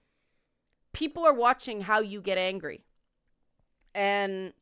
people 0.94 1.26
are 1.26 1.34
watching 1.34 1.82
how 1.82 2.00
you 2.00 2.22
get 2.22 2.38
angry. 2.38 2.86
And 3.94 4.54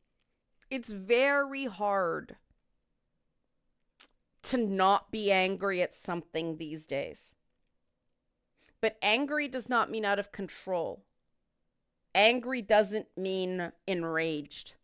it's 0.70 0.92
very 0.92 1.66
hard 1.66 2.36
to 4.42 4.58
not 4.58 5.10
be 5.10 5.30
angry 5.30 5.80
at 5.82 5.94
something 5.94 6.56
these 6.56 6.86
days. 6.86 7.34
But 8.80 8.98
angry 9.00 9.48
does 9.48 9.68
not 9.68 9.90
mean 9.90 10.04
out 10.04 10.18
of 10.18 10.32
control. 10.32 11.04
Angry 12.14 12.60
doesn't 12.60 13.06
mean 13.16 13.72
enraged. 13.86 14.74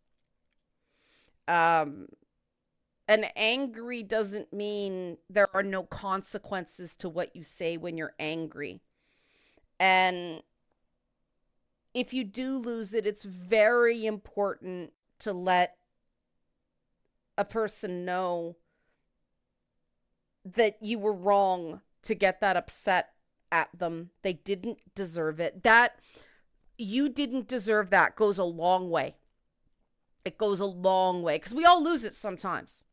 Um, 1.47 2.07
And 3.11 3.25
angry 3.35 4.03
doesn't 4.03 4.53
mean 4.53 5.17
there 5.29 5.53
are 5.53 5.63
no 5.63 5.83
consequences 5.83 6.95
to 6.95 7.09
what 7.09 7.35
you 7.35 7.43
say 7.43 7.75
when 7.75 7.97
you're 7.97 8.15
angry. 8.17 8.79
And 9.81 10.41
if 11.93 12.13
you 12.13 12.23
do 12.23 12.55
lose 12.55 12.93
it, 12.93 13.05
it's 13.05 13.25
very 13.25 14.05
important 14.05 14.93
to 15.19 15.33
let 15.33 15.75
a 17.37 17.43
person 17.43 18.05
know 18.05 18.55
that 20.45 20.77
you 20.79 20.97
were 20.97 21.11
wrong 21.11 21.81
to 22.03 22.15
get 22.15 22.39
that 22.39 22.55
upset 22.55 23.09
at 23.51 23.77
them. 23.77 24.11
They 24.21 24.31
didn't 24.31 24.77
deserve 24.95 25.41
it. 25.41 25.63
That 25.63 25.99
you 26.77 27.09
didn't 27.09 27.49
deserve 27.49 27.89
that 27.89 28.15
goes 28.15 28.37
a 28.37 28.45
long 28.45 28.89
way. 28.89 29.17
It 30.23 30.37
goes 30.37 30.61
a 30.61 30.65
long 30.65 31.23
way 31.23 31.39
because 31.39 31.53
we 31.53 31.65
all 31.65 31.83
lose 31.83 32.05
it 32.05 32.15
sometimes. 32.15 32.85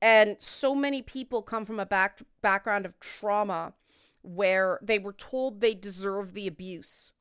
And 0.00 0.36
so 0.38 0.74
many 0.74 1.02
people 1.02 1.42
come 1.42 1.66
from 1.66 1.80
a 1.80 1.86
back 1.86 2.20
background 2.40 2.86
of 2.86 2.98
trauma 3.00 3.74
where 4.22 4.78
they 4.82 4.98
were 4.98 5.12
told 5.12 5.60
they 5.60 5.74
deserve 5.74 6.34
the 6.34 6.46
abuse 6.46 7.12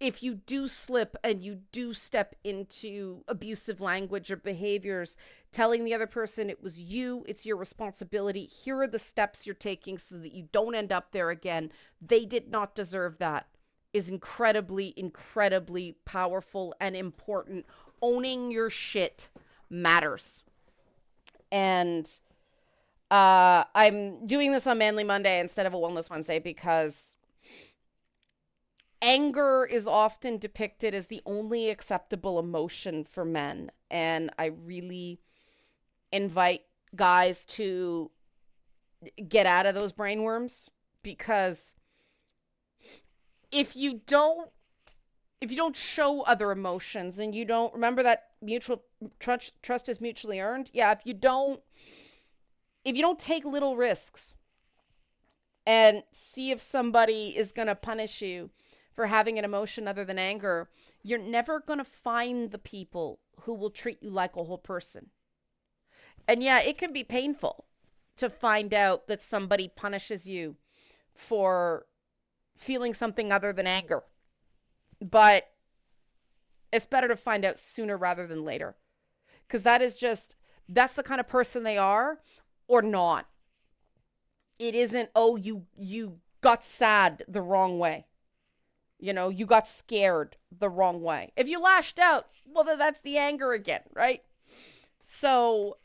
if 0.00 0.22
you 0.22 0.34
do 0.34 0.68
slip 0.68 1.16
and 1.22 1.42
you 1.42 1.60
do 1.72 1.94
step 1.94 2.34
into 2.44 3.22
abusive 3.28 3.80
language 3.80 4.30
or 4.30 4.36
behaviors, 4.36 5.16
telling 5.52 5.84
the 5.84 5.94
other 5.94 6.06
person 6.06 6.50
it 6.50 6.62
was 6.62 6.80
you, 6.80 7.24
it's 7.28 7.46
your 7.46 7.56
responsibility. 7.56 8.44
Here 8.44 8.80
are 8.80 8.86
the 8.86 8.98
steps 8.98 9.46
you're 9.46 9.54
taking 9.54 9.98
so 9.98 10.18
that 10.18 10.32
you 10.32 10.48
don't 10.52 10.74
end 10.74 10.92
up 10.92 11.12
there 11.12 11.30
again. 11.30 11.70
They 12.06 12.24
did 12.24 12.50
not 12.50 12.74
deserve 12.74 13.18
that 13.18 13.46
is 13.92 14.08
incredibly, 14.08 14.92
incredibly 14.96 15.96
powerful 16.04 16.74
and 16.80 16.96
important. 16.96 17.64
Owning 18.02 18.50
your 18.50 18.68
shit 18.68 19.28
matters. 19.70 20.42
And 21.54 22.10
uh, 23.12 23.62
I'm 23.76 24.26
doing 24.26 24.50
this 24.50 24.66
on 24.66 24.78
Manly 24.78 25.04
Monday 25.04 25.38
instead 25.38 25.66
of 25.66 25.72
a 25.72 25.76
Wellness 25.76 26.10
Wednesday 26.10 26.40
because 26.40 27.14
anger 29.00 29.64
is 29.64 29.86
often 29.86 30.38
depicted 30.38 30.94
as 30.94 31.06
the 31.06 31.22
only 31.24 31.70
acceptable 31.70 32.40
emotion 32.40 33.04
for 33.04 33.24
men. 33.24 33.70
And 33.88 34.32
I 34.36 34.46
really 34.46 35.20
invite 36.10 36.62
guys 36.96 37.44
to 37.44 38.10
get 39.28 39.46
out 39.46 39.66
of 39.66 39.76
those 39.76 39.92
brainworms 39.92 40.68
because 41.04 41.74
if 43.52 43.76
you 43.76 44.00
don't 44.08 44.50
if 45.40 45.50
you 45.50 45.56
don't 45.56 45.76
show 45.76 46.22
other 46.22 46.50
emotions 46.50 47.20
and 47.20 47.32
you 47.32 47.44
don't 47.44 47.74
remember 47.74 48.02
that 48.02 48.30
mutual 48.44 48.84
trust 49.18 49.52
trust 49.62 49.88
is 49.88 50.00
mutually 50.00 50.40
earned 50.40 50.70
yeah 50.72 50.92
if 50.92 51.00
you 51.04 51.14
don't 51.14 51.60
if 52.84 52.94
you 52.94 53.02
don't 53.02 53.18
take 53.18 53.44
little 53.44 53.76
risks 53.76 54.34
and 55.66 56.02
see 56.12 56.50
if 56.50 56.60
somebody 56.60 57.34
is 57.36 57.52
going 57.52 57.68
to 57.68 57.74
punish 57.74 58.20
you 58.20 58.50
for 58.92 59.06
having 59.06 59.38
an 59.38 59.44
emotion 59.44 59.88
other 59.88 60.04
than 60.04 60.18
anger, 60.18 60.68
you're 61.02 61.18
never 61.18 61.60
going 61.60 61.78
to 61.78 61.84
find 61.84 62.50
the 62.50 62.58
people 62.58 63.18
who 63.40 63.54
will 63.54 63.70
treat 63.70 64.02
you 64.02 64.10
like 64.10 64.36
a 64.36 64.44
whole 64.44 64.58
person. 64.58 65.10
And 66.28 66.42
yeah, 66.42 66.60
it 66.60 66.78
can 66.78 66.92
be 66.92 67.04
painful 67.04 67.64
to 68.16 68.30
find 68.30 68.72
out 68.72 69.08
that 69.08 69.22
somebody 69.22 69.68
punishes 69.68 70.28
you 70.28 70.56
for 71.12 71.86
feeling 72.56 72.94
something 72.94 73.32
other 73.32 73.52
than 73.52 73.66
anger. 73.66 74.04
But 75.00 75.50
it's 76.74 76.86
better 76.86 77.06
to 77.06 77.16
find 77.16 77.44
out 77.44 77.60
sooner 77.60 77.96
rather 77.96 78.26
than 78.26 78.44
later. 78.44 78.74
Because 79.46 79.62
that 79.62 79.80
is 79.80 79.96
just, 79.96 80.34
that's 80.68 80.94
the 80.94 81.04
kind 81.04 81.20
of 81.20 81.28
person 81.28 81.62
they 81.62 81.78
are 81.78 82.18
or 82.66 82.82
not. 82.82 83.28
It 84.58 84.74
isn't, 84.74 85.10
oh, 85.14 85.36
you, 85.36 85.66
you 85.76 86.18
got 86.40 86.64
sad 86.64 87.22
the 87.28 87.42
wrong 87.42 87.78
way. 87.78 88.06
You 88.98 89.12
know, 89.12 89.28
you 89.28 89.46
got 89.46 89.68
scared 89.68 90.36
the 90.50 90.68
wrong 90.68 91.00
way. 91.00 91.32
If 91.36 91.46
you 91.46 91.60
lashed 91.60 91.98
out, 91.98 92.26
well, 92.44 92.64
then 92.64 92.78
that's 92.78 93.00
the 93.00 93.18
anger 93.18 93.52
again, 93.52 93.82
right? 93.92 94.22
So 95.00 95.76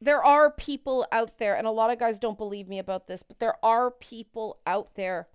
there 0.00 0.24
are 0.24 0.50
people 0.50 1.06
out 1.12 1.38
there, 1.38 1.56
and 1.56 1.66
a 1.66 1.70
lot 1.72 1.90
of 1.90 1.98
guys 1.98 2.18
don't 2.18 2.38
believe 2.38 2.68
me 2.68 2.78
about 2.78 3.06
this, 3.06 3.22
but 3.22 3.38
there 3.38 3.56
are 3.64 3.90
people 3.90 4.60
out 4.66 4.94
there 4.94 5.28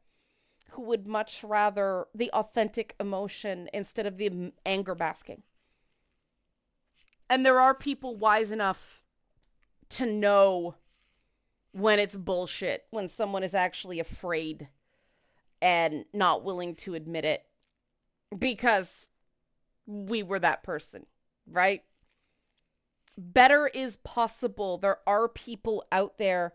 who 0.71 0.81
would 0.83 1.05
much 1.05 1.43
rather 1.43 2.07
the 2.15 2.31
authentic 2.31 2.95
emotion 2.99 3.69
instead 3.73 4.05
of 4.05 4.17
the 4.17 4.53
anger 4.65 4.95
basking. 4.95 5.43
And 7.29 7.45
there 7.45 7.59
are 7.59 7.73
people 7.73 8.15
wise 8.15 8.51
enough 8.51 9.03
to 9.89 10.05
know 10.05 10.75
when 11.73 11.99
it's 11.99 12.15
bullshit, 12.15 12.85
when 12.91 13.09
someone 13.09 13.43
is 13.43 13.53
actually 13.53 13.99
afraid 13.99 14.69
and 15.61 16.05
not 16.13 16.43
willing 16.43 16.75
to 16.75 16.95
admit 16.95 17.25
it 17.25 17.45
because 18.37 19.09
we 19.85 20.23
were 20.23 20.39
that 20.39 20.63
person, 20.63 21.05
right? 21.49 21.83
Better 23.17 23.67
is 23.67 23.97
possible. 23.97 24.77
There 24.77 24.99
are 25.05 25.27
people 25.27 25.85
out 25.91 26.17
there 26.17 26.53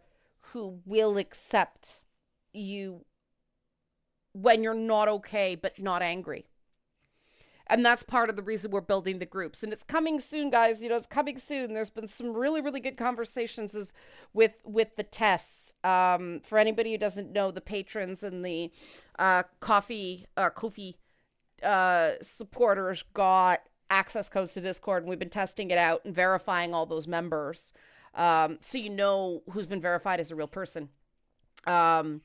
who 0.53 0.81
will 0.85 1.19
accept 1.19 2.05
you 2.53 3.05
when 4.43 4.63
you're 4.63 4.75
not 4.75 5.09
okay, 5.09 5.55
but 5.55 5.79
not 5.79 6.03
angry. 6.03 6.47
And 7.69 7.85
that's 7.85 8.05
part 8.05 8.31
of 8.31 8.37
the 8.37 8.43
reason 8.43 8.71
we're 8.71 8.81
building 8.81 9.19
the 9.19 9.27
groups. 9.27 9.63
And 9.63 9.73
it's 9.73 9.83
coming 9.83 10.21
soon 10.21 10.51
guys. 10.51 10.83
You 10.83 10.89
know 10.89 10.97
it's 10.97 11.07
coming 11.07 11.37
soon. 11.37 11.75
There's 11.75 11.91
been 11.91 12.07
some 12.07 12.33
really 12.33 12.61
really 12.61 12.81
good 12.81 12.97
conversations 12.97 13.93
with 14.33 14.53
with 14.65 14.95
the 14.97 15.03
tests. 15.03 15.73
Um, 15.83 16.41
for 16.45 16.59
anybody 16.59 16.93
who 16.93 16.99
doesn't 16.99 17.33
know 17.33 17.51
the 17.51 17.61
patrons 17.61 18.23
and 18.23 18.45
the 18.45 18.71
uh, 19.19 19.45
Ko-fi 19.59 20.27
uh, 20.37 20.51
Ko-fi 20.51 20.95
uh, 21.63 22.13
supporters 22.21 23.03
got 23.15 23.63
access 23.91 24.29
codes 24.29 24.53
to 24.55 24.61
discord 24.61 25.03
and 25.03 25.11
we've 25.11 25.19
been 25.19 25.31
testing 25.31 25.71
it 25.71 25.79
out 25.79 26.05
and 26.05 26.15
verifying 26.15 26.73
all 26.73 26.87
those 26.87 27.09
members. 27.09 27.73
Um, 28.15 28.59
so 28.61 28.79
you 28.79 28.91
know 28.91 29.43
who's 29.51 29.67
been 29.67 29.81
verified 29.81 30.21
as 30.21 30.31
a 30.31 30.37
real 30.37 30.49
person. 30.49 30.89
Um, 31.67 32.23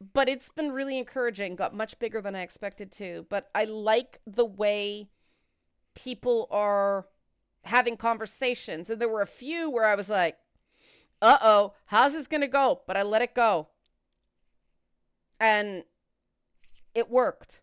but 0.00 0.28
it's 0.28 0.48
been 0.48 0.72
really 0.72 0.98
encouraging, 0.98 1.56
got 1.56 1.74
much 1.74 1.98
bigger 1.98 2.22
than 2.22 2.34
I 2.34 2.42
expected 2.42 2.90
to. 2.92 3.26
But 3.28 3.50
I 3.54 3.64
like 3.64 4.20
the 4.26 4.46
way 4.46 5.10
people 5.94 6.48
are 6.50 7.06
having 7.64 7.96
conversations. 7.96 8.88
And 8.88 9.00
there 9.00 9.08
were 9.08 9.20
a 9.20 9.26
few 9.26 9.68
where 9.68 9.84
I 9.84 9.94
was 9.94 10.08
like, 10.08 10.38
uh 11.20 11.38
oh, 11.42 11.74
how's 11.86 12.12
this 12.12 12.26
going 12.26 12.40
to 12.40 12.48
go? 12.48 12.80
But 12.86 12.96
I 12.96 13.02
let 13.02 13.22
it 13.22 13.34
go. 13.34 13.68
And 15.38 15.84
it 16.94 17.10
worked. 17.10 17.60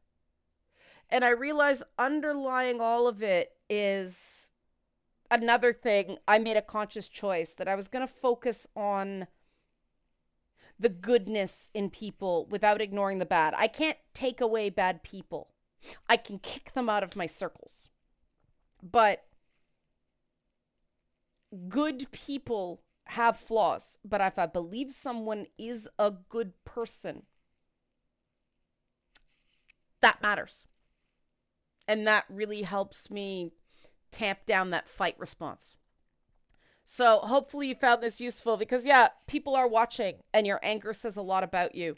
And 1.10 1.24
I 1.24 1.30
realized 1.30 1.84
underlying 1.98 2.82
all 2.82 3.08
of 3.08 3.24
it 3.24 3.54
is 3.70 4.52
another 5.32 5.74
thing. 5.74 6.18
I 6.28 6.38
made 6.38 6.58
a 6.58 6.62
conscious 6.62 7.08
choice 7.08 7.52
that 7.54 7.68
I 7.68 7.76
was 7.76 7.88
going 7.88 8.06
to 8.06 8.14
focus 8.14 8.68
on 8.76 9.28
the 10.80 10.90
goodness 10.90 11.72
in 11.74 11.90
people 11.90 12.46
without 12.50 12.82
ignoring 12.82 13.20
the 13.20 13.26
bad. 13.26 13.54
I 13.58 13.68
can't 13.68 13.98
take 14.14 14.42
away 14.42 14.70
bad 14.70 15.04
people. 15.04 15.50
I 16.08 16.18
can 16.18 16.40
kick 16.40 16.74
them 16.74 16.90
out 16.90 17.04
of 17.04 17.16
my 17.16 17.26
circles. 17.26 17.90
But 18.84 19.26
good 21.68 22.12
people 22.12 22.82
have 23.06 23.38
flaws. 23.38 23.98
But 24.04 24.22
if 24.22 24.38
I 24.38 24.46
believe 24.46 24.94
someone 24.94 25.48
is 25.58 25.88
a 25.98 26.12
good 26.12 26.54
person, 26.66 27.24
that 30.02 30.22
matters. 30.22 30.68
And 31.88 32.06
that 32.06 32.26
really 32.30 32.64
helps 32.64 33.10
me 33.10 33.54
tamp 34.12 34.46
down 34.46 34.72
that 34.72 34.88
fight 34.88 35.16
response. 35.18 35.76
So 36.90 37.20
hopefully 37.20 37.68
you 37.68 37.76
found 37.76 38.02
this 38.02 38.22
useful 38.22 38.56
because, 38.56 38.86
yeah, 38.86 39.10
people 39.28 39.58
are 39.58 39.68
watching 39.68 40.20
and 40.34 40.48
your 40.48 40.62
anger 40.64 40.94
says 40.94 41.18
a 41.18 41.22
lot 41.22 41.44
about 41.44 41.76
you. 41.76 41.96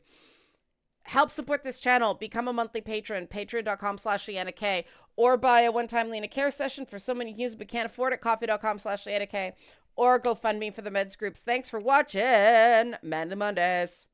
Help 1.04 1.30
support 1.30 1.64
this 1.64 1.80
channel. 1.80 2.16
Become 2.16 2.48
a 2.48 2.54
monthly 2.54 2.82
patron, 2.82 3.28
patreon.com 3.28 4.00
slash 4.00 4.28
Liana 4.28 4.52
K, 4.52 4.86
or 5.16 5.38
buy 5.38 5.62
a 5.62 5.72
one-time 5.72 6.10
Lena 6.10 6.28
Care 6.28 6.50
session 6.50 6.88
for 6.88 6.98
someone 6.98 7.28
you 7.28 7.36
use 7.36 7.56
but 7.56 7.68
can't 7.68 7.86
afford 7.86 8.14
it, 8.14 8.22
ko-fi.com 8.22 8.80
slash 8.80 9.06
Liana 9.06 9.28
K, 9.28 9.54
or 9.96 10.20
GoFundMe 10.20 10.74
for 10.74 10.82
the 10.82 10.90
meds 10.90 11.16
groups. 11.16 11.40
Thanks 11.40 11.70
for 11.70 11.80
watching. 11.80 12.96
Manly 13.04 13.36
Mondays. 13.36 14.08